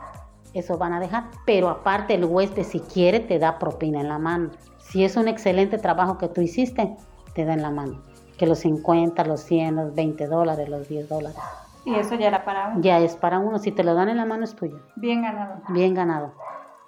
eso 0.55 0.75
van 0.79 0.93
a 0.93 0.99
dejar. 0.99 1.25
Pero 1.45 1.69
aparte 1.69 2.15
el 2.15 2.25
huésped, 2.25 2.63
si 2.63 2.79
quiere, 2.79 3.19
te 3.19 3.37
da 3.37 3.59
propina 3.59 4.01
en 4.01 4.09
la 4.09 4.17
mano. 4.17 4.49
Si 4.79 5.03
es 5.03 5.17
un 5.17 5.27
excelente 5.27 5.77
trabajo 5.77 6.17
que 6.17 6.27
tú 6.29 6.41
hiciste, 6.41 6.95
te 7.35 7.45
da 7.45 7.53
en 7.53 7.61
la 7.61 7.69
mano 7.69 8.10
que 8.41 8.47
los 8.47 8.57
50, 8.57 9.23
los 9.25 9.41
100, 9.41 9.75
los 9.75 9.93
20 9.93 10.25
dólares, 10.25 10.67
los 10.67 10.87
10 10.87 11.07
dólares. 11.07 11.37
Y 11.85 11.93
eso 11.93 12.15
ya 12.15 12.27
era 12.27 12.43
para 12.43 12.69
uno. 12.69 12.81
Ya 12.81 12.97
es 12.97 13.15
para 13.15 13.37
uno. 13.37 13.59
Si 13.59 13.71
te 13.71 13.83
lo 13.83 13.93
dan 13.93 14.09
en 14.09 14.17
la 14.17 14.25
mano 14.25 14.45
es 14.45 14.55
tuyo. 14.55 14.79
Bien 14.95 15.21
ganado. 15.21 15.61
Bien 15.69 15.93
ganado. 15.93 16.31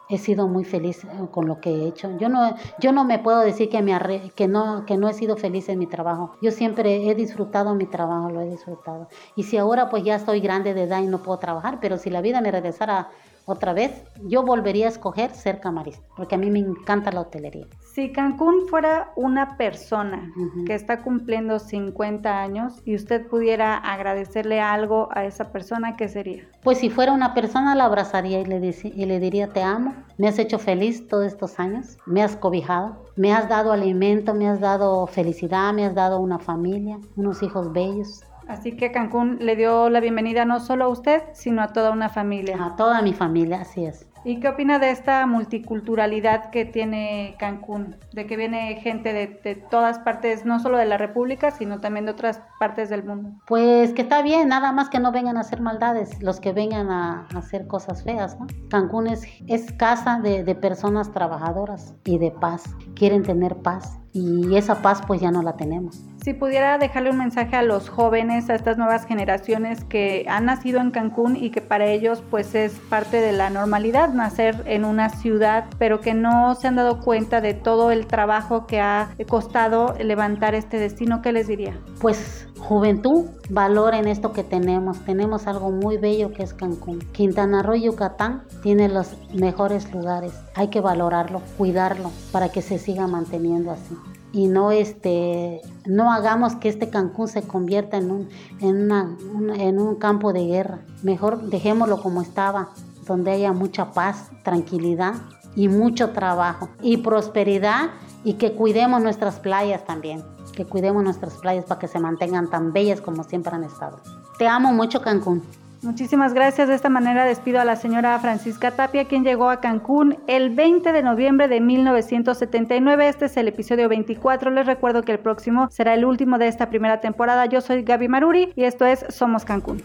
He 0.09 0.17
sido 0.17 0.47
muy 0.47 0.63
feliz 0.63 1.05
con 1.29 1.45
lo 1.45 1.61
que 1.61 1.69
he 1.69 1.87
hecho. 1.87 2.17
Yo 2.17 2.27
no, 2.27 2.55
yo 2.79 2.91
no 2.91 3.05
me 3.05 3.19
puedo 3.19 3.41
decir 3.41 3.69
que, 3.69 3.83
me 3.83 3.93
arre, 3.93 4.31
que, 4.35 4.47
no, 4.47 4.83
que 4.87 4.97
no 4.97 5.07
he 5.07 5.13
sido 5.13 5.37
feliz 5.37 5.69
en 5.69 5.77
mi 5.77 5.85
trabajo. 5.85 6.35
Yo 6.41 6.49
siempre 6.49 7.07
he 7.07 7.13
disfrutado 7.13 7.75
mi 7.75 7.85
trabajo, 7.85 8.31
lo 8.31 8.41
he 8.41 8.49
disfrutado. 8.49 9.07
Y 9.35 9.43
si 9.43 9.57
ahora 9.57 9.91
pues 9.91 10.03
ya 10.03 10.15
estoy 10.15 10.39
grande 10.39 10.73
de 10.73 10.85
edad 10.85 11.03
y 11.03 11.05
no 11.05 11.19
puedo 11.19 11.37
trabajar, 11.37 11.77
pero 11.79 11.99
si 11.99 12.09
la 12.09 12.21
vida 12.21 12.41
me 12.41 12.49
regresara 12.49 13.09
otra 13.45 13.73
vez, 13.73 14.03
yo 14.27 14.43
volvería 14.43 14.85
a 14.85 14.89
escoger 14.89 15.31
ser 15.31 15.59
camarista, 15.59 16.03
porque 16.15 16.35
a 16.35 16.37
mí 16.37 16.49
me 16.49 16.59
encanta 16.59 17.11
la 17.11 17.21
hotelería. 17.21 17.67
Si 17.93 18.11
Cancún 18.11 18.67
fuera 18.69 19.11
una 19.15 19.57
persona 19.57 20.31
uh 20.35 20.39
-huh. 20.39 20.65
que 20.65 20.73
está 20.73 21.03
cumpliendo 21.03 21.59
50 21.59 22.41
años 22.41 22.81
y 22.85 22.95
usted 22.95 23.27
pudiera 23.27 23.75
agradecerle 23.77 24.61
algo 24.61 25.09
a 25.11 25.25
esa 25.25 25.51
persona, 25.51 25.95
¿qué 25.97 26.07
sería? 26.07 26.43
Pues 26.63 26.77
si 26.79 26.89
fuera 26.89 27.11
una 27.11 27.33
persona 27.33 27.75
la 27.75 27.85
abrazaría 27.85 28.39
y 28.39 28.45
le, 28.45 28.75
y 28.83 29.05
le 29.05 29.19
diría 29.19 29.51
te 29.51 29.61
amo, 29.61 29.93
me 30.17 30.27
has 30.27 30.39
hecho 30.39 30.57
feliz 30.57 31.07
todos 31.07 31.25
estos 31.25 31.59
años, 31.59 31.97
me 32.05 32.23
has 32.23 32.35
cobijado, 32.35 32.97
me 33.15 33.33
has 33.33 33.49
dado 33.49 33.71
alimento, 33.71 34.33
me 34.33 34.47
has 34.47 34.59
dado 34.59 35.05
felicidad, 35.07 35.73
me 35.73 35.85
has 35.85 35.93
dado 35.93 36.19
una 36.19 36.39
familia, 36.39 36.99
unos 37.15 37.43
hijos 37.43 37.71
bellos, 37.73 38.23
Así 38.47 38.75
que 38.75 38.91
Cancún 38.91 39.37
le 39.39 39.55
dio 39.55 39.89
la 39.89 39.99
bienvenida 39.99 40.45
no 40.45 40.59
solo 40.59 40.85
a 40.85 40.87
usted, 40.89 41.23
sino 41.33 41.61
a 41.61 41.69
toda 41.69 41.91
una 41.91 42.09
familia. 42.09 42.57
A 42.63 42.75
toda 42.75 43.01
mi 43.01 43.13
familia, 43.13 43.61
así 43.61 43.85
es. 43.85 44.07
¿Y 44.25 44.39
qué 44.39 44.47
opina 44.47 44.79
de 44.79 44.91
esta 44.91 45.25
multiculturalidad 45.25 46.49
que 46.49 46.63
tiene 46.63 47.35
Cancún? 47.39 47.97
De 48.13 48.25
que 48.25 48.37
viene 48.37 48.75
gente 48.75 49.11
de, 49.11 49.27
de, 49.43 49.55
todas 49.55 49.99
partes, 49.99 50.45
no 50.45 50.59
solo 50.59 50.77
de 50.77 50.85
la 50.85 50.97
República, 50.97 51.51
sino 51.51 51.81
también 51.81 52.05
de 52.05 52.13
otras 52.13 52.41
partes 52.57 52.89
del 52.89 53.03
mundo. 53.03 53.31
Pues 53.47 53.91
que 53.93 54.03
está 54.03 54.21
bien, 54.21 54.47
nada 54.47 54.71
más 54.71 54.89
que 54.89 54.99
no 54.99 55.11
vengan 55.11 55.35
a 55.35 55.41
hacer 55.41 55.59
maldades, 55.59 56.21
los 56.23 56.39
que 56.39 56.53
vengan 56.53 56.89
a, 56.89 57.27
a 57.33 57.37
hacer 57.37 57.67
cosas 57.67 58.03
feas, 58.03 58.39
¿no? 58.39 58.47
Cancún 58.69 59.07
es, 59.07 59.27
es 59.47 59.71
casa 59.73 60.19
de, 60.21 60.43
de 60.43 60.55
personas 60.55 61.11
trabajadoras 61.11 61.93
y 62.05 62.17
de 62.17 62.31
paz, 62.31 62.63
quieren 62.95 63.23
tener 63.23 63.57
paz 63.57 63.99
y 64.13 64.55
esa 64.55 64.81
paz 64.81 65.01
pues 65.05 65.19
ya 65.19 65.31
no 65.31 65.41
la 65.41 65.57
tenemos. 65.57 65.99
Si 66.23 66.33
pudiera 66.33 66.77
dejarle 66.77 67.09
un 67.09 67.17
mensaje 67.17 67.55
a 67.55 67.63
los 67.63 67.89
jóvenes, 67.89 68.49
a 68.49 68.55
estas 68.55 68.77
nuevas 68.77 69.05
generaciones 69.05 69.83
que 69.83 70.25
han 70.29 70.45
nacido 70.45 70.79
en 70.79 70.91
Cancún 70.91 71.35
y 71.35 71.49
que 71.49 71.61
para 71.61 71.87
ellos 71.87 72.23
pues 72.29 72.55
es 72.55 72.73
parte 72.89 73.19
de 73.19 73.33
la 73.33 73.49
normalidad, 73.49 74.12
nacer 74.13 74.63
en 74.65 74.85
una 74.85 75.09
ciudad, 75.09 75.65
pero 75.77 75.99
que 75.99 76.13
no 76.13 76.55
se 76.55 76.67
han 76.67 76.75
dado 76.75 76.99
cuenta 76.99 77.41
de 77.41 77.53
todo 77.53 77.91
el 77.91 78.07
trabajo 78.07 78.65
que 78.65 78.79
ha 78.79 79.09
costado 79.27 79.95
levantar 79.99 80.55
este 80.55 80.77
destino, 80.77 81.21
¿qué 81.21 81.31
les 81.31 81.47
diría? 81.47 81.79
Pues 81.99 82.47
juventud, 82.59 83.25
valoren 83.49 84.07
esto 84.07 84.31
que 84.31 84.43
tenemos. 84.43 84.99
Tenemos 85.05 85.47
algo 85.47 85.71
muy 85.71 85.97
bello 85.97 86.31
que 86.31 86.43
es 86.43 86.53
Cancún. 86.53 86.99
Quintana 87.11 87.61
Roo 87.61 87.75
y 87.75 87.83
Yucatán 87.83 88.43
tiene 88.61 88.89
los 88.89 89.15
mejores 89.33 89.91
lugares. 89.93 90.33
Hay 90.55 90.69
que 90.69 90.81
valorarlo, 90.81 91.41
cuidarlo 91.57 92.11
para 92.31 92.49
que 92.49 92.61
se 92.61 92.79
siga 92.79 93.07
manteniendo 93.07 93.71
así 93.71 93.95
y 94.33 94.47
no 94.47 94.71
este 94.71 95.61
no 95.85 96.11
hagamos 96.11 96.55
que 96.55 96.67
este 96.67 96.89
Cancún 96.89 97.27
se 97.27 97.43
convierta 97.43 97.97
en 97.97 98.09
un 98.09 98.29
en 98.61 99.79
un 99.79 99.95
campo 99.95 100.33
de 100.33 100.47
guerra 100.47 100.79
mejor 101.03 101.43
dejémoslo 101.43 102.01
como 102.01 102.23
estaba 102.23 102.69
donde 103.05 103.31
haya 103.31 103.53
mucha 103.53 103.91
paz 103.91 104.31
tranquilidad 104.43 105.15
y 105.55 105.67
mucho 105.67 106.11
trabajo 106.11 106.69
y 106.81 106.97
prosperidad 106.97 107.91
y 108.23 108.33
que 108.33 108.53
cuidemos 108.53 109.01
nuestras 109.01 109.39
playas 109.39 109.85
también 109.85 110.23
que 110.55 110.65
cuidemos 110.65 111.03
nuestras 111.03 111.35
playas 111.35 111.65
para 111.65 111.79
que 111.79 111.87
se 111.87 111.99
mantengan 111.99 112.49
tan 112.49 112.73
bellas 112.73 113.01
como 113.01 113.23
siempre 113.23 113.53
han 113.53 113.63
estado 113.63 113.99
te 114.37 114.47
amo 114.47 114.73
mucho 114.73 115.01
Cancún 115.01 115.43
Muchísimas 115.83 116.33
gracias. 116.33 116.69
De 116.69 116.75
esta 116.75 116.87
manera 116.87 117.25
despido 117.25 117.59
a 117.59 117.65
la 117.65 117.75
señora 117.75 118.17
Francisca 118.19 118.71
Tapia, 118.71 119.05
quien 119.05 119.25
llegó 119.25 119.49
a 119.49 119.59
Cancún 119.59 120.17
el 120.27 120.49
20 120.51 120.93
de 120.93 121.03
noviembre 121.03 121.49
de 121.49 121.59
1979. 121.59 123.09
Este 123.09 123.25
es 123.25 123.35
el 123.35 123.49
episodio 123.49 123.89
24. 123.89 124.49
Les 124.51 124.65
recuerdo 124.65 125.03
que 125.03 125.11
el 125.11 125.19
próximo 125.19 125.67
será 125.71 125.93
el 125.93 126.05
último 126.05 126.37
de 126.37 126.47
esta 126.47 126.69
primera 126.69 127.01
temporada. 127.01 127.47
Yo 127.47 127.59
soy 127.59 127.83
Gaby 127.83 128.07
Maruri 128.07 128.53
y 128.55 128.63
esto 128.63 128.85
es 128.85 129.05
Somos 129.09 129.43
Cancún. 129.43 129.83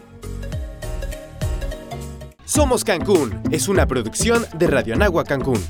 Somos 2.48 2.82
Cancún 2.82 3.42
es 3.50 3.68
una 3.68 3.87
producción 3.87 4.46
de 4.58 4.68
Radio 4.68 4.94
Anagua 4.94 5.22
Cancún. 5.22 5.61